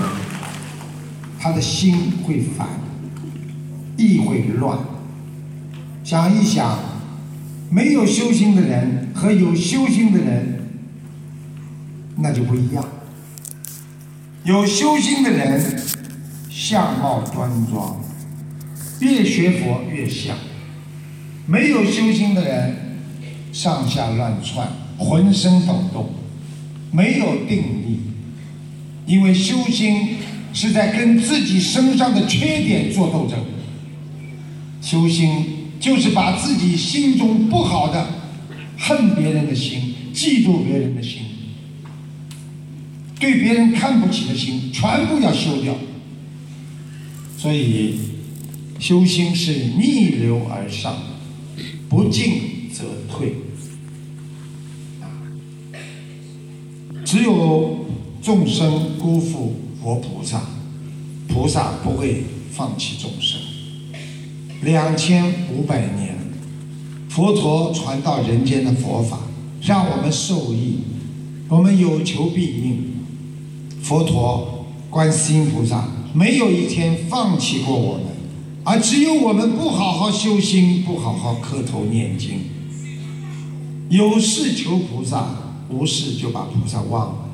[1.41, 2.69] 他的心会烦，
[3.97, 4.79] 意会乱。
[6.05, 6.79] 想一想，
[7.73, 10.61] 没有修心的人和有修心的人，
[12.19, 12.87] 那就不一样。
[14.45, 15.81] 有修心的人
[16.51, 17.99] 相貌端庄，
[19.01, 20.37] 越学佛越像；
[21.47, 22.77] 没有修心的人
[23.55, 26.11] 上下乱窜，浑身抖动。
[26.91, 28.01] 没有定力，
[29.07, 30.19] 因为修心
[30.53, 33.39] 是在跟自己身上的缺点做斗争。
[34.83, 38.07] 修心就是把自己心中不好的、
[38.79, 41.23] 恨别人的心、嫉妒别人的心、
[43.19, 45.75] 对别人看不起的心，全部要修掉。
[47.37, 47.99] 所以，
[48.79, 50.97] 修心是逆流而上，
[51.89, 53.35] 不进则退。
[57.05, 57.87] 只有
[58.23, 60.43] 众生辜负佛菩萨，
[61.27, 63.41] 菩萨不会放弃众生。
[64.63, 66.17] 两千五百年，
[67.09, 69.21] 佛陀传到人间的佛法，
[69.61, 70.79] 让我们受益，
[71.49, 72.93] 我们有求必应。
[73.83, 78.07] 佛陀、观世音菩萨没有一天放弃过我们，
[78.65, 82.41] 而只有我们不好好修心，不好好磕头念经，
[83.89, 85.39] 有事求菩萨。
[85.71, 87.31] 无事就把菩萨忘了，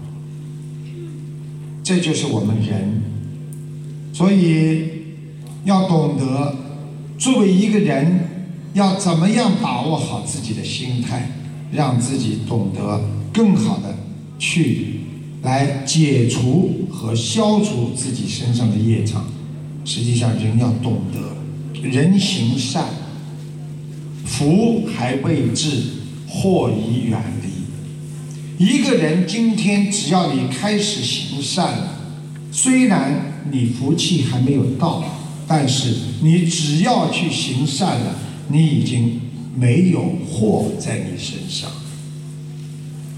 [1.82, 3.02] 这就是我们人。
[4.12, 4.90] 所以
[5.64, 6.54] 要懂得，
[7.18, 8.20] 作为一个人，
[8.74, 11.32] 要怎么样把握好自己的心态，
[11.72, 13.00] 让自己懂得
[13.34, 13.96] 更好的
[14.38, 15.00] 去
[15.42, 19.24] 来解除和消除自己身上的业障。
[19.84, 22.84] 实际上，人要懂得，人行善，
[24.24, 25.82] 福还未至，
[26.28, 28.64] 祸已远离。
[28.64, 31.96] 一个人今天只要你开始行善了，
[32.52, 35.02] 虽然你福气还没有到，
[35.48, 38.14] 但是你只要去行善了，
[38.48, 39.18] 你已经
[39.56, 41.70] 没有祸在你身上。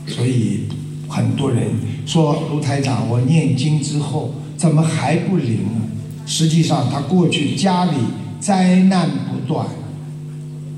[0.06, 0.60] 所以
[1.08, 1.72] 很多人
[2.06, 5.82] 说卢台长，我念经之后怎么还不灵呢？
[6.24, 7.96] 实际上他过去家里
[8.38, 9.66] 灾难不断，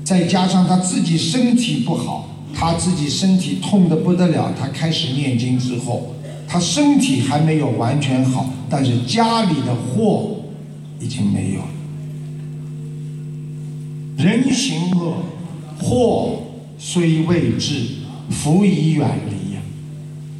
[0.03, 2.29] 再加上他自己身体不好。
[2.55, 6.13] 他自己身体痛得不得了，他开始念经之后，
[6.47, 10.35] 他身体还没有完全好，但是家里的祸
[10.99, 11.67] 已经没有了。
[14.17, 15.23] 人行恶，
[15.79, 16.43] 祸
[16.77, 17.85] 虽未至，
[18.29, 19.61] 福已远离呀。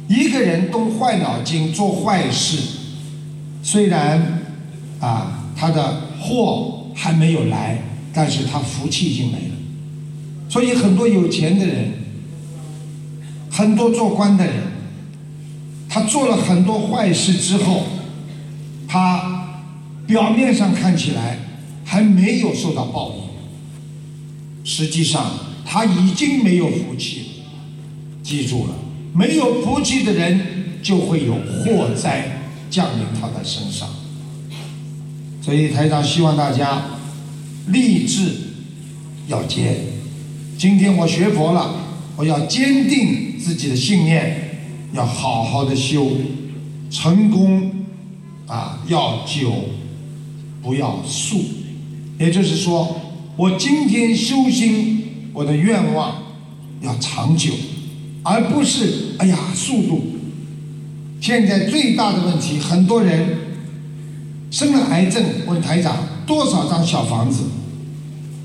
[0.08, 2.58] 一个人动坏脑筋做坏事，
[3.62, 4.42] 虽然
[5.00, 9.54] 啊他的祸还没有来，但是他福气已经没了。
[10.48, 12.04] 所以很多有钱的人。
[13.50, 14.54] 很多做官的人，
[15.88, 17.84] 他做了很多坏事之后，
[18.88, 19.43] 他
[20.06, 21.38] 表面上看起来
[21.84, 23.22] 还没有受到报应，
[24.64, 25.30] 实际上
[25.64, 27.26] 他已经没有福气了。
[28.22, 28.74] 记住了，
[29.12, 33.88] 没有福气的人就会有祸灾降临他的身上。
[35.42, 36.82] 所以台长希望大家
[37.68, 38.32] 立志
[39.28, 39.76] 要坚。
[40.56, 41.74] 今天我学佛了，
[42.16, 43.32] 我要坚定。
[43.44, 44.58] 自己的信念
[44.94, 46.12] 要好好的修，
[46.90, 47.70] 成功
[48.46, 49.52] 啊要久，
[50.64, 51.44] 不要速。
[52.18, 53.00] 也就是说，
[53.36, 56.22] 我今天修心，我的愿望
[56.80, 57.52] 要长久，
[58.22, 60.04] 而不是哎呀速度。
[61.20, 63.36] 现在最大的问题，很多人
[64.50, 65.96] 生了癌症，问台长
[66.26, 67.44] 多少张小房子，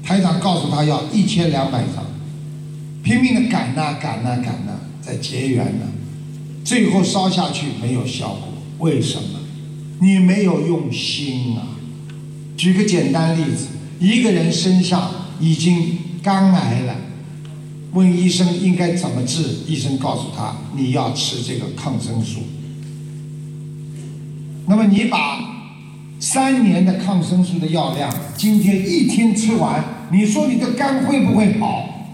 [0.03, 2.05] 台长告诉他要一千两百张，
[3.03, 4.79] 拼命的赶呐赶呐赶呐。
[5.01, 5.85] 在结缘呢，
[6.63, 8.47] 最后烧下去没有效果，
[8.79, 9.39] 为什么？
[10.01, 11.78] 你没有用心啊！
[12.59, 13.67] 举个简单例子，
[14.01, 16.93] 一个人身上已经肝癌了，
[17.93, 22.41] 问医生应该怎么治，医生告诉他你要吃这个抗生素。
[24.67, 25.39] 那么你把
[26.19, 32.09] 三年的抗生素的药量，今天一天吃完，你说你的肝会不会好？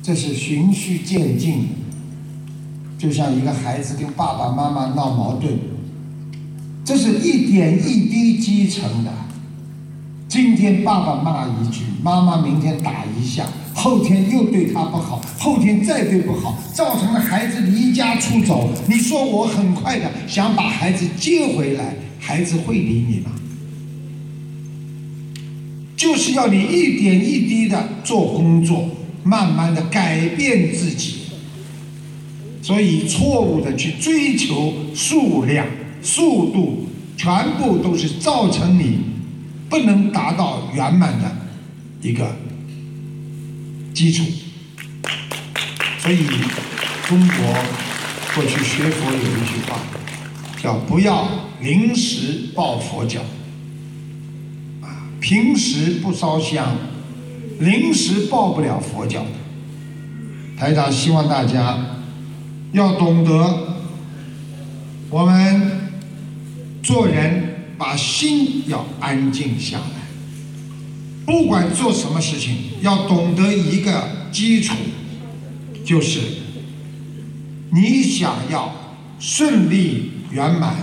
[0.00, 1.70] 这是循序渐进，
[2.96, 5.58] 就像一个孩子跟爸爸妈妈闹矛盾，
[6.84, 9.10] 这是一点一滴积成的。
[10.28, 18.68] 今天爸爸骂一句，妈妈明天打一下，后天又对他不好，后天再对不好，造成了孩子离家出走。
[18.88, 23.30] 你说我很快的想把孩子接回来，孩子会理你吗？
[25.96, 28.88] 就是要你一点一滴的做工作。
[29.26, 31.14] 慢慢的改变自己，
[32.60, 35.66] 所以错误的去追求数量、
[36.04, 39.00] 速度，全部都是造成你
[39.68, 41.36] 不能达到圆满的
[42.02, 42.36] 一个
[43.92, 44.22] 基础。
[45.98, 46.26] 所以，
[47.08, 47.36] 中国
[48.34, 49.78] 过去学佛有一句话，
[50.62, 51.26] 叫“不要
[51.60, 53.20] 临时抱佛脚”，
[54.84, 56.76] 啊，平时不烧香。
[57.60, 59.24] 临时抱不了佛脚，
[60.58, 61.78] 台长希望大家
[62.72, 63.78] 要懂得，
[65.08, 65.83] 我们
[66.84, 74.74] 做人把心要安静下来，不管做什么事情，要懂得一个基础，
[75.82, 76.20] 就是
[77.70, 80.76] 你想要顺利圆满，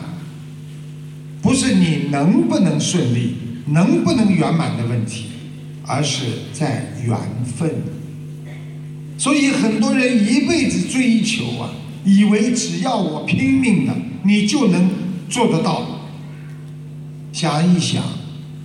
[1.39, 3.35] 不是你能不能顺利、
[3.67, 5.25] 能不能圆满的问题，
[5.85, 7.69] 而是在缘分。
[9.19, 11.69] 所以很多人一辈子追求啊，
[12.03, 14.89] 以为只要我拼命了，你就能
[15.31, 15.83] 做得到。
[17.33, 18.03] 想一想。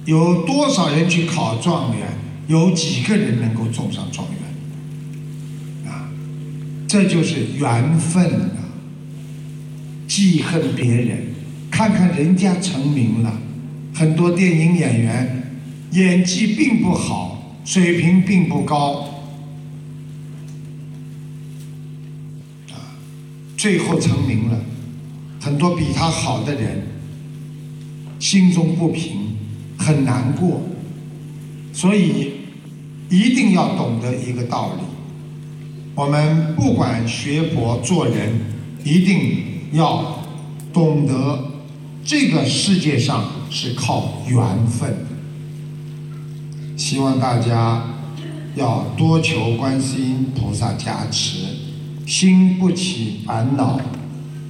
[0.05, 2.07] 有多少人去考状元？
[2.47, 5.93] 有几个人能够中上状元？
[5.93, 6.09] 啊，
[6.87, 8.71] 这就是缘分啊！
[10.07, 11.35] 记恨别人，
[11.73, 13.37] 看看人家成名了，
[13.93, 15.59] 很多电影演员
[15.91, 19.25] 演技并不好，水平并不高，
[22.71, 22.95] 啊，
[23.57, 24.56] 最后成名了，
[25.47, 26.83] 很多比他好的人
[28.19, 29.25] 心中不平。
[29.79, 30.63] 很难过，
[31.71, 32.33] 所以
[33.11, 34.83] 一定要懂得一个道理：
[35.95, 38.41] 我们不管学佛做人，
[38.83, 39.43] 一定
[39.73, 40.25] 要
[40.73, 41.51] 懂得
[42.03, 45.07] 这个世界上是靠缘分。
[46.75, 47.85] 希望大家
[48.57, 51.41] 要多求观世音菩萨加持，
[52.07, 53.79] 心不起烦恼，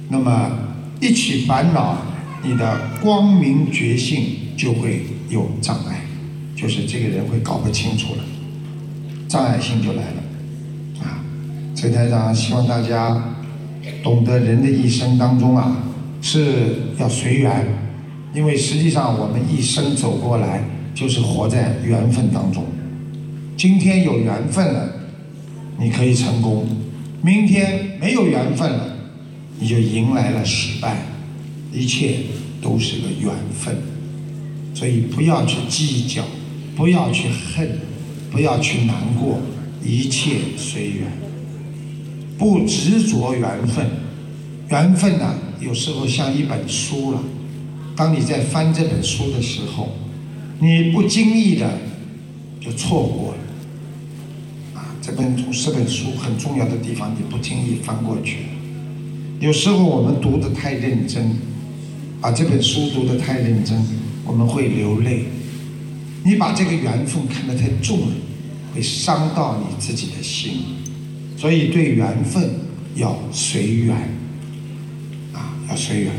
[0.07, 0.51] 那么
[0.99, 1.97] 一起烦恼，
[2.43, 4.25] 你的光明觉性
[4.55, 5.01] 就会。
[5.29, 5.99] 有障碍，
[6.55, 8.23] 就是这个人会搞不清楚了，
[9.27, 11.19] 障碍性就来了，啊！
[11.75, 13.35] 陈台长希望大家
[14.01, 15.83] 懂得人的一生当中啊
[16.21, 17.67] 是要随缘，
[18.33, 20.63] 因为实际上我们一生走过来
[20.95, 22.63] 就是活在缘分当中。
[23.57, 24.89] 今天有缘分了，
[25.77, 26.63] 你可以成功；
[27.21, 28.96] 明天没有缘分了，
[29.59, 31.05] 你就迎来了失败。
[31.73, 32.19] 一切
[32.61, 33.77] 都是个缘分。
[34.73, 36.23] 所以不要去计较，
[36.75, 37.79] 不要去恨，
[38.31, 39.39] 不要去难过，
[39.83, 41.11] 一切随缘，
[42.37, 43.85] 不执着缘分。
[44.69, 47.23] 缘分呢，有时候像一本书了。
[47.95, 49.97] 当你在翻这本书的时候，
[50.59, 51.79] 你不经意的
[52.61, 54.79] 就错过了。
[54.79, 58.49] 啊，这本这本书很重要的地方，你不经意翻过去了。
[59.39, 61.31] 有时候我们读的太认真，
[62.19, 63.79] 把这本书读的太认真。
[64.25, 65.23] 我们会流泪，
[66.25, 68.07] 你把这个缘分看得太重了，
[68.75, 70.51] 会伤到你自己的心，
[71.37, 72.49] 所以对缘分
[72.95, 73.95] 要随缘，
[75.31, 76.11] 啊，要随缘。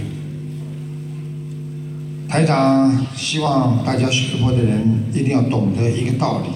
[2.31, 6.49] 台长希望大家学佛的人一定要懂得一个道理：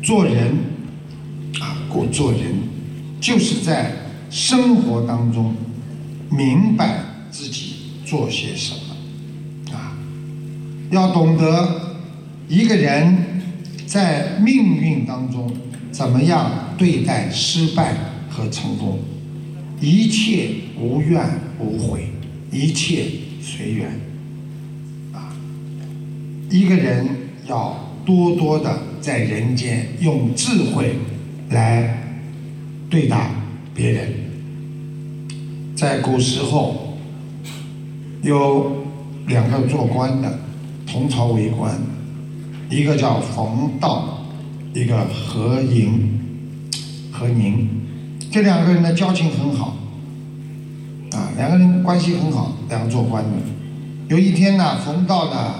[0.00, 0.54] 做人，
[1.58, 2.40] 啊，过做人，
[3.20, 3.92] 就是在
[4.30, 5.54] 生活当中
[6.30, 7.00] 明白
[7.30, 7.74] 自己
[8.04, 9.74] 做些什么。
[9.76, 9.96] 啊
[10.90, 11.96] 要懂得
[12.48, 13.42] 一个人
[13.86, 15.50] 在命运当中
[15.90, 17.94] 怎么样对待失败
[18.28, 19.00] 和成功，
[19.80, 21.24] 一切无怨
[21.58, 22.10] 无悔，
[22.52, 23.06] 一切
[23.40, 23.88] 随缘。
[25.12, 25.34] 啊，
[26.50, 27.08] 一个人
[27.48, 30.96] 要多多的在人间用智慧
[31.50, 32.02] 来
[32.88, 33.30] 对待
[33.76, 34.12] 别人。
[35.76, 36.96] 在古时候，
[38.22, 38.86] 有
[39.26, 40.40] 两个做官的。
[40.88, 41.76] 同朝为官，
[42.70, 44.24] 一个叫冯道，
[44.72, 46.20] 一个何盈、
[47.10, 47.68] 何宁，
[48.30, 49.76] 这两个人的交情很好，
[51.10, 53.30] 啊，两个人关系很好，两个做官的。
[54.08, 55.54] 有一天呢，冯道呢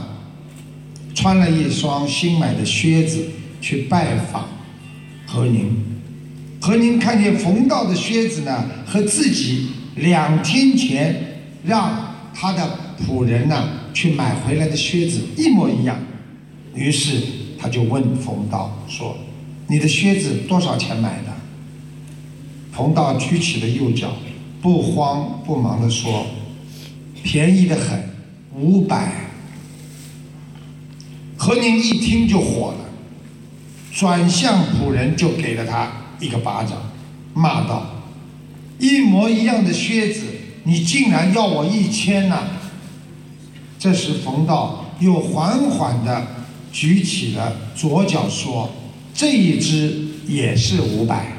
[1.13, 3.27] 穿了一双新买的靴子
[3.61, 4.47] 去拜访
[5.27, 5.77] 何宁，
[6.67, 13.69] 何宁看见冯道的靴子呢和自己两天前让他的仆人呢。
[13.95, 15.97] 去买回来的靴子一模一样，
[16.75, 17.19] 于是
[17.59, 19.17] 他就问冯道说
[19.69, 21.33] ：“你的靴子多少钱买的？”
[22.77, 24.13] 冯道举起了右脚，
[24.61, 26.27] 不慌不忙地说
[27.25, 28.11] ：“便宜的很，
[28.55, 29.31] 五百。”
[31.39, 32.91] 何宁一听就火了，
[33.95, 35.91] 转向仆人就给了他
[36.21, 36.79] 一个巴掌，
[37.35, 37.87] 骂道
[38.79, 40.23] ：“一模一样的靴子，
[40.65, 42.45] 你竟然要我一千呐！”
[43.79, 46.27] 这时，冯道又缓缓地
[46.73, 48.71] 举起了左脚，说
[49.15, 51.33] ：“这一只也是五百。”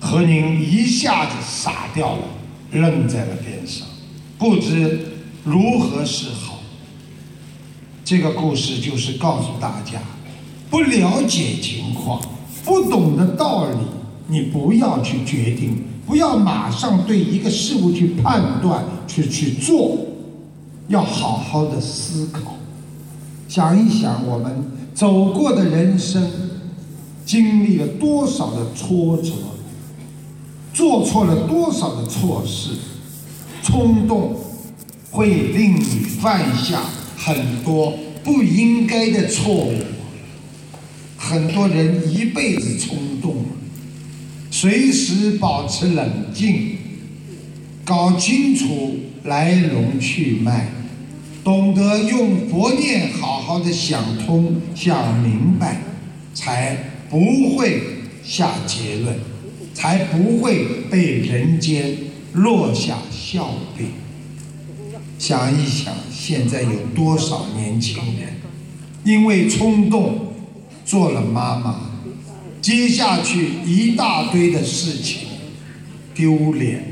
[0.00, 2.22] 何宁一下子傻掉了，
[2.72, 3.86] 愣在了边上，
[4.38, 5.12] 不知
[5.44, 6.60] 如何是好。
[8.04, 10.00] 这个故事就是告诉大家：
[10.68, 12.20] 不了解情况，
[12.64, 13.76] 不懂的道理，
[14.28, 19.98] 你不要去决定，不要马上对一个事物去判断，去去做。
[20.88, 22.56] 要好好的思考，
[23.48, 26.28] 想一想，我们走过的人生，
[27.24, 29.30] 经历了多少的挫折，
[30.74, 32.72] 做错了多少的错事，
[33.62, 34.34] 冲动
[35.12, 36.82] 会令你犯下
[37.16, 39.74] 很多不应该的错误。
[41.32, 43.46] 很多人一辈子冲动，
[44.50, 46.76] 随时保持冷静，
[47.86, 50.66] 搞清楚来龙去脉，
[51.42, 55.80] 懂得用佛念好好的想通、想明白，
[56.34, 56.76] 才
[57.08, 57.80] 不会
[58.22, 59.16] 下结论，
[59.72, 61.96] 才不会被人间
[62.34, 63.86] 落下笑柄。
[65.18, 68.34] 想一想，现在有多少年轻人
[69.02, 70.31] 因为冲动？
[70.92, 71.74] 做了妈妈，
[72.60, 75.20] 接下去一大堆的事情，
[76.14, 76.84] 丢脸，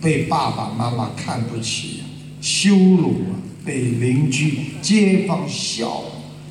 [0.00, 2.04] 被爸爸妈妈看不起，
[2.40, 6.04] 羞辱啊，被邻居、街坊笑，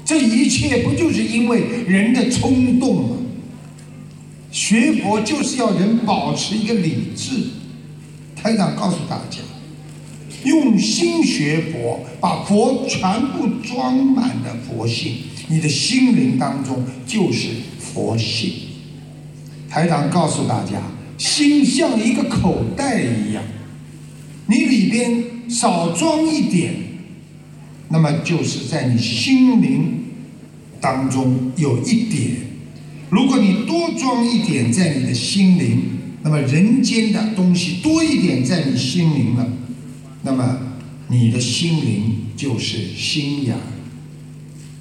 [0.03, 3.15] 这一切不就是因为人的冲动吗？
[4.51, 7.31] 学佛就是要人保持一个理智。
[8.35, 9.37] 台长告诉大家，
[10.43, 15.15] 用心学佛，把佛全部装满的佛性。
[15.53, 18.51] 你的心灵当中就是佛性。
[19.69, 20.81] 台长告诉大家，
[21.15, 23.43] 心像一个口袋一样，
[24.47, 26.73] 你里边少装一点，
[27.89, 30.05] 那么就是在你心灵
[30.81, 32.31] 当中有一点。
[33.11, 35.81] 如果你多装一点在你的心灵，
[36.23, 39.47] 那么人间的东西多一点在你心灵了，
[40.23, 40.57] 那么
[41.09, 43.55] 你的心灵就是心眼。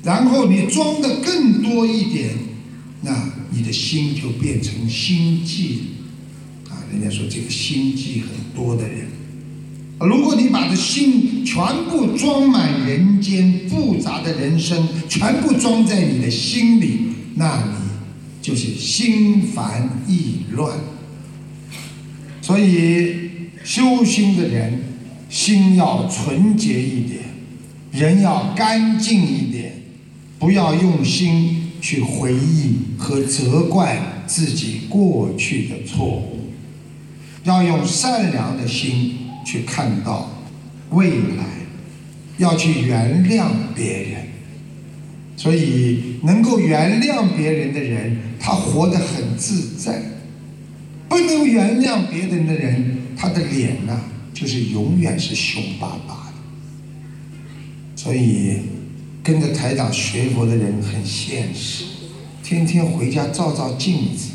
[0.02, 2.30] 然后你装的更多一点，
[3.02, 5.82] 那你的心就变成心计
[6.68, 6.82] 啊！
[6.90, 9.06] 人家说这个心计很多的人，
[10.00, 11.56] 如果你把这心全
[11.88, 17.72] 部装满人间复杂的人生，全部装在你的心里，那你
[18.40, 20.76] 就是心烦意乱。
[22.40, 23.30] 所以
[23.62, 24.82] 修心的人，
[25.28, 27.20] 心要纯洁一点，
[27.92, 29.81] 人要干净一点。
[30.42, 36.50] 不要用心去回忆和责怪自己过去的错误，
[37.44, 40.28] 要用善良的心去看到
[40.90, 41.44] 未来，
[42.38, 44.24] 要去原谅别人。
[45.36, 49.92] 所以，能够原谅别人的人，他活得很自在；
[51.08, 54.00] 不能原谅别人的人，他的脸呢，
[54.34, 56.32] 就是永远是凶巴巴的。
[57.94, 58.58] 所以。
[59.22, 61.84] 跟着台长学佛的人很现实，
[62.42, 64.30] 天天回家照照镜子，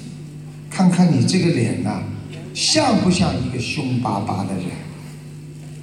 [0.70, 2.04] 看看你这个脸呐，
[2.54, 4.66] 像不像一个凶巴巴的人？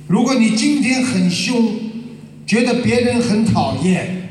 [0.06, 1.74] 如果你今天很凶，
[2.46, 4.30] 觉得别人很讨厌，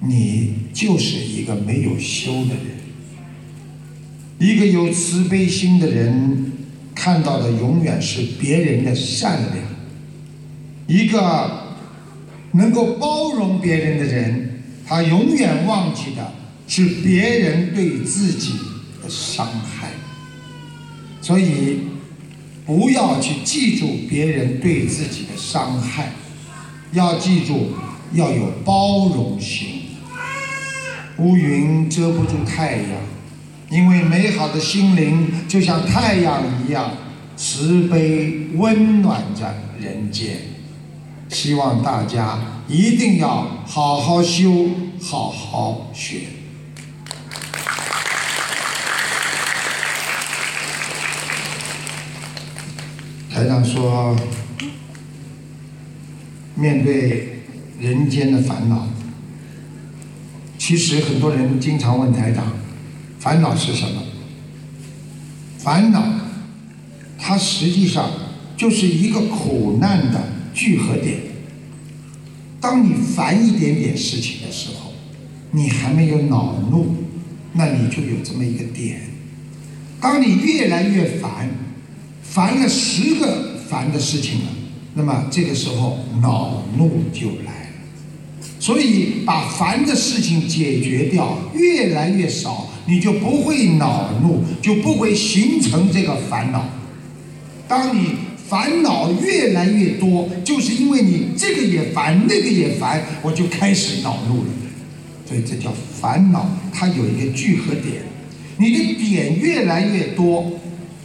[0.00, 2.72] 你就是一个没有修的人。
[4.38, 6.52] 一个有慈悲心的人，
[6.94, 9.64] 看到的永远是别人的善良。
[10.86, 11.61] 一个。
[12.52, 16.32] 能够包容别人的人，他永远忘记的
[16.66, 18.54] 是别人对自己
[19.02, 19.90] 的伤害。
[21.20, 21.78] 所以，
[22.66, 26.12] 不要去记住别人对自己的伤害，
[26.92, 27.72] 要记住
[28.12, 29.68] 要有包容心。
[31.18, 32.88] 乌云遮不住太阳，
[33.70, 36.90] 因为美好的心灵就像太阳一样，
[37.36, 40.51] 慈悲温暖着人间。
[41.32, 44.68] 希望大家一定要好好修，
[45.00, 46.20] 好好学。
[53.32, 54.14] 台长说，
[56.54, 57.42] 面对
[57.80, 58.86] 人间的烦恼，
[60.58, 62.52] 其实很多人经常问台长，
[63.18, 64.02] 烦恼是什么？
[65.58, 66.04] 烦恼，
[67.18, 68.10] 它实际上
[68.54, 70.20] 就是一个苦难的。
[70.52, 71.18] 聚合点。
[72.60, 74.92] 当你烦一点点事情的时候，
[75.50, 76.94] 你还没有恼怒，
[77.54, 79.00] 那你就有这么一个点。
[80.00, 81.50] 当你越来越烦，
[82.22, 84.46] 烦了十个烦的事情了，
[84.94, 88.46] 那么这个时候恼怒就来了。
[88.60, 96.68] 所以把烦的事情解决掉，越来越少，你就不会恼怒，就不会形成这个烦恼。
[97.66, 98.31] 当你。
[98.52, 104.50] 烦恼越来越多，就是因为你这个也烦，那个也烦，我就开始恼怒了。
[105.26, 108.02] 所以这叫烦恼，它有一个聚合点。
[108.58, 110.52] 你的点越来越多，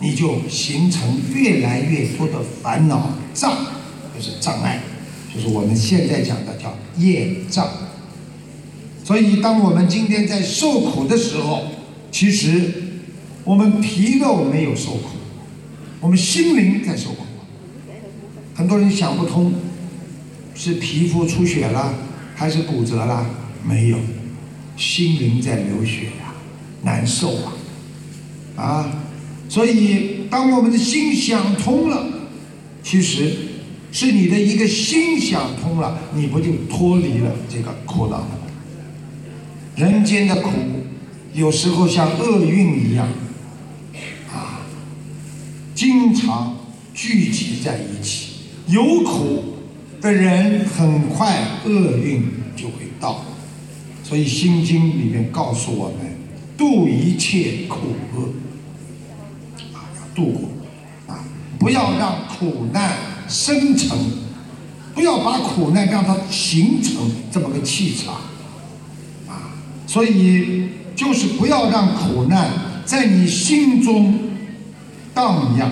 [0.02, 3.54] 你就形成越来越多的烦恼障，
[4.14, 4.82] 就是障碍，
[5.34, 7.66] 就是我们现在讲的叫业障。
[9.06, 11.62] 所以，当我们今天在受苦的时候，
[12.12, 12.74] 其实
[13.46, 15.16] 我们皮肉没有受苦，
[16.02, 17.24] 我们心灵在受苦。
[18.58, 19.54] 很多人想不通，
[20.56, 21.94] 是皮肤出血了，
[22.36, 23.24] 还是骨折了？
[23.64, 24.00] 没有，
[24.76, 26.34] 心灵在流血呀，
[26.82, 27.54] 难受啊，
[28.56, 28.92] 啊！
[29.48, 32.04] 所以，当我们的心想通了，
[32.82, 33.32] 其实
[33.92, 38.40] 是你的一个心想通了，你不就脱离了这个苦恼了吗？
[39.76, 40.50] 人间的苦，
[41.36, 43.08] 有时候像厄运一样，
[44.34, 44.66] 啊，
[45.76, 46.58] 经常
[46.96, 48.27] 聚集在一起。
[48.68, 49.44] 有苦
[50.02, 52.24] 的人，很快厄运
[52.56, 53.24] 就会到。
[54.04, 55.98] 所以《心经》里面告诉我们，
[56.58, 58.30] 度一切苦厄，
[59.74, 60.50] 啊，要度过，
[61.14, 61.26] 啊，
[61.60, 62.98] 不要让苦难
[63.28, 63.98] 生成，
[64.94, 68.16] 不要把苦难让它形成这么个气场
[69.28, 69.52] 啊。
[69.86, 72.52] 所以，就是不要让苦难
[72.86, 74.18] 在你心中
[75.14, 75.72] 荡漾。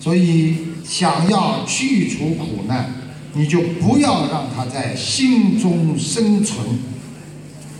[0.00, 2.92] 所以，想要去除苦难，
[3.34, 6.66] 你就不要让它在心中生存，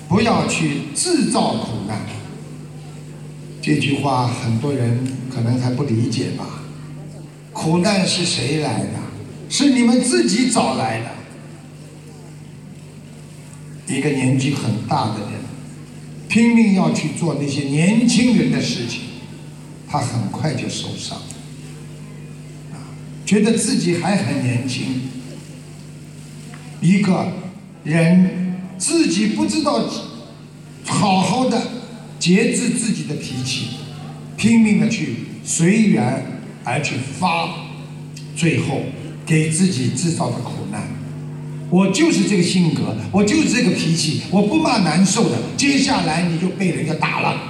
[0.09, 2.01] 不要去制造苦难。
[3.61, 6.63] 这句话很多人可能还不理解吧？
[7.53, 8.99] 苦难是谁来的？
[9.49, 11.11] 是你们自己找来的。
[13.95, 15.41] 一个年纪很大的人，
[16.29, 19.01] 拼命要去做那些年轻人的事情，
[19.87, 21.19] 他很快就受伤。
[23.25, 25.03] 觉得自己还很年轻。
[26.81, 27.33] 一个
[27.85, 29.89] 人自己不知道
[30.85, 31.63] 好好的
[32.19, 33.69] 节制自己的脾气，
[34.37, 37.49] 拼命的去随缘而去发，
[38.37, 38.83] 最后
[39.25, 40.89] 给自己制造的苦难。
[41.71, 45.39] 我就是这个性格，我就是这个脾气，我不骂难受的。
[45.57, 47.41] 接下来你就被人家打了，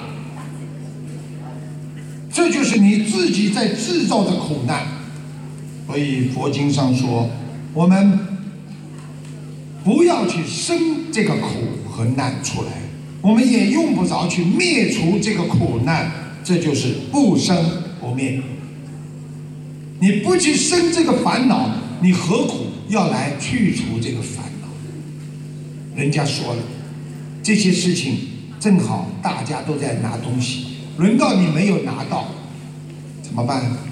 [2.32, 5.01] 这就是你自己在制造的苦难。
[5.92, 7.28] 所以佛经上说，
[7.74, 8.18] 我们
[9.84, 11.48] 不要去生这个苦
[11.86, 12.70] 和难出来，
[13.20, 16.10] 我们也用不着去灭除这个苦难，
[16.42, 17.54] 这就是不生
[18.00, 18.40] 不灭。
[20.00, 21.70] 你不去生这个烦恼，
[22.00, 22.68] 你何苦？
[22.88, 24.68] 要来去除这个烦恼，
[25.94, 26.62] 人家说了，
[27.42, 28.16] 这些事情
[28.58, 32.28] 正好大家都在拿东西，轮到你没有拿到，
[33.22, 33.91] 怎么办？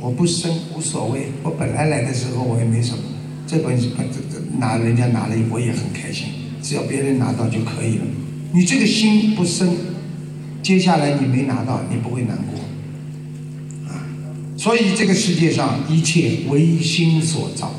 [0.00, 3.02] 我不生无所谓，我本来来的时候我也没什么，
[3.46, 6.26] 这本本这这拿人家拿了我也很开心，
[6.62, 8.04] 只要别人拿到就可以了。
[8.52, 9.76] 你这个心不生，
[10.62, 12.60] 接下来你没拿到，你不会难过
[13.92, 14.06] 啊。
[14.56, 17.74] 所以这个世界上一切唯心所造。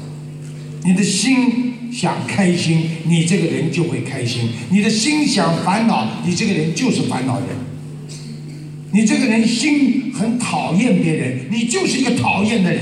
[0.84, 7.47] 你的心想开心，你这个人就会开心；你的心想烦恼，你这个人就是烦恼人。
[8.91, 12.81] 你这个人心很讨厌别人，你就是一个讨厌的人。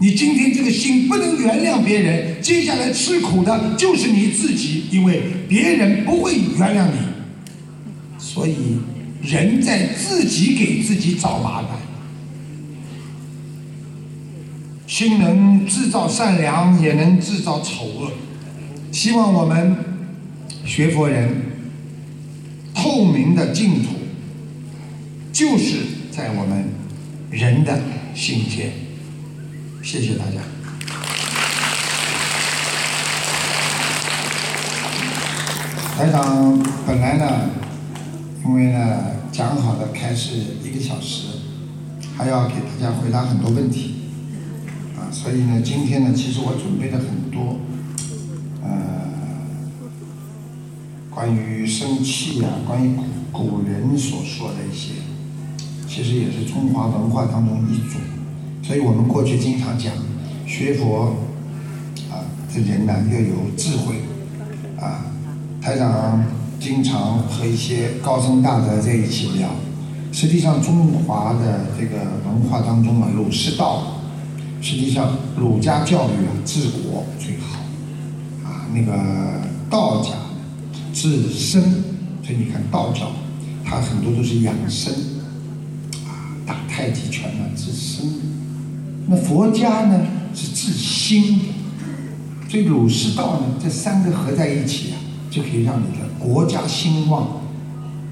[0.00, 6.98] 你今天这个心不能原谅别人，接下来吃苦的就是你自己，因为别人不会原谅你。
[8.18, 8.78] 所以，
[9.22, 11.70] 人在自己给自己找麻烦。
[14.86, 18.12] 心能制造善良，也能制造丑恶。
[18.90, 19.76] 希望我们
[20.66, 21.30] 学佛人
[22.74, 23.90] 透明的净土，
[25.32, 25.78] 就是
[26.10, 26.66] 在我们
[27.30, 27.80] 人的
[28.14, 28.70] 心间。
[29.82, 30.42] 谢谢大家。
[35.96, 37.50] 台长本来呢，
[38.44, 41.28] 因为呢讲好的开始一个小时，
[42.16, 44.02] 还要给大家回答很多问题。
[44.96, 47.58] 啊所以呢，今天呢，其实我准备了很多，
[48.62, 48.70] 呃，
[51.08, 52.94] 关于生气呀，关于
[53.32, 54.92] 古古人所说的一些，
[55.94, 58.00] 其实也是中华文化当中一种。
[58.62, 59.92] 所以我们过去经常讲，
[60.46, 61.14] 学佛
[62.10, 63.96] 啊，这人呢要有智慧
[64.80, 65.04] 啊。
[65.60, 66.24] 台长
[66.58, 69.50] 经常和一些高僧大德在一起聊，
[70.12, 73.98] 实际上中华的这个文化当中啊，儒释道。
[74.62, 77.58] 实际上，儒家教育啊，治国最好，
[78.48, 78.92] 啊，那个
[79.68, 80.10] 道家
[80.94, 81.60] 治身，
[82.22, 83.10] 所以你看道教，
[83.64, 84.94] 它很多都是养生，
[86.46, 88.06] 打太极拳呢，治身。
[89.08, 91.40] 那佛家呢是治心，
[92.48, 94.96] 所以儒释道呢这三个合在一起啊，
[95.30, 97.42] 就可以让你的国家兴旺，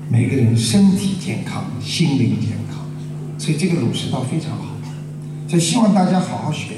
[0.08, 2.84] 每个人身体健康，心灵健康，
[3.38, 4.64] 所以这个儒释道非常好。
[5.48, 6.74] 所以希望大家好好学，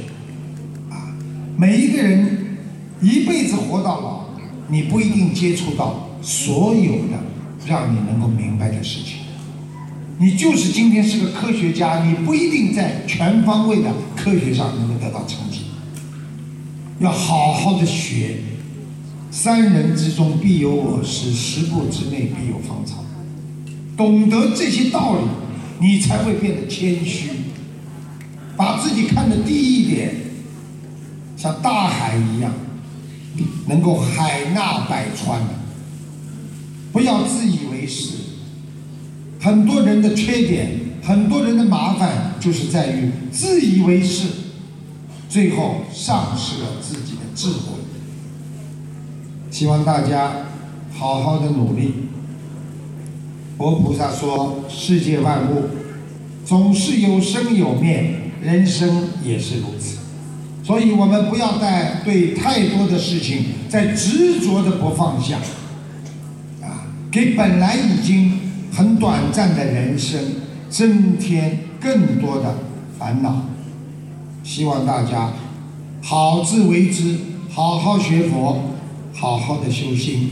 [0.91, 1.13] 啊，
[1.57, 2.59] 每一个人
[3.01, 4.25] 一辈子活到老，
[4.69, 7.19] 你不一定接触到所有的
[7.67, 9.22] 让你能够明白的事情。
[10.19, 15.63] 你就是今天是个科学家，你不一定在全方位的科学上能够得到成绩。
[17.01, 18.37] 要好好的学，
[19.31, 23.05] 三人之中必有我师，十步之内必有芳草。
[23.97, 25.23] 懂得这些道理，
[25.81, 27.31] 你才会变得谦虚，
[28.57, 30.15] 把自己看得低一点，
[31.37, 32.53] 像大海一样，
[33.67, 35.43] 能够海纳百川。
[36.93, 38.22] 不要自以为是。
[39.43, 40.71] 很多人的缺点，
[41.03, 44.29] 很多人的麻烦，就是在于自以为是，
[45.29, 47.81] 最后丧失了自己的智慧。
[49.51, 50.47] 希望大家
[50.93, 51.93] 好好的努力。
[53.59, 55.65] 佛菩萨说：“世界万物
[56.45, 59.99] 总是有生有灭，人生也是如此。
[60.63, 65.39] 所以我们不要再对太多的事情再执着的不放下，
[66.63, 68.39] 啊，给本来已经。”
[68.75, 70.19] 很短暂的人生，
[70.71, 72.55] 增添更多的
[72.99, 73.45] 烦恼。
[74.43, 75.31] 希望大家
[76.03, 77.19] 好自为之，
[77.51, 78.75] 好好学佛，
[79.13, 80.31] 好好的修心。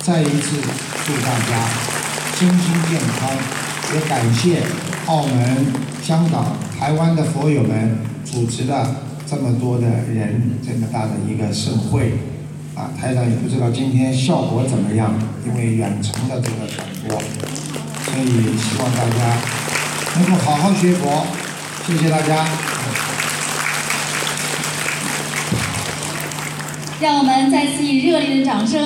[0.00, 0.58] 再一次
[1.06, 1.66] 祝大家
[2.36, 3.30] 身心健康，
[3.94, 4.62] 也感谢
[5.06, 5.66] 澳门、
[6.02, 12.12] 香港、台湾的佛友们主持了这么多的人，这么大的一个盛会。
[12.78, 15.12] 啊，台长也不知道今天效果怎么样，
[15.44, 19.36] 因为远程的这个传播，所以希望大家
[20.14, 21.26] 能够好好学佛，
[21.84, 22.46] 谢谢大家。
[27.00, 28.80] 让我们再次以热烈的掌声。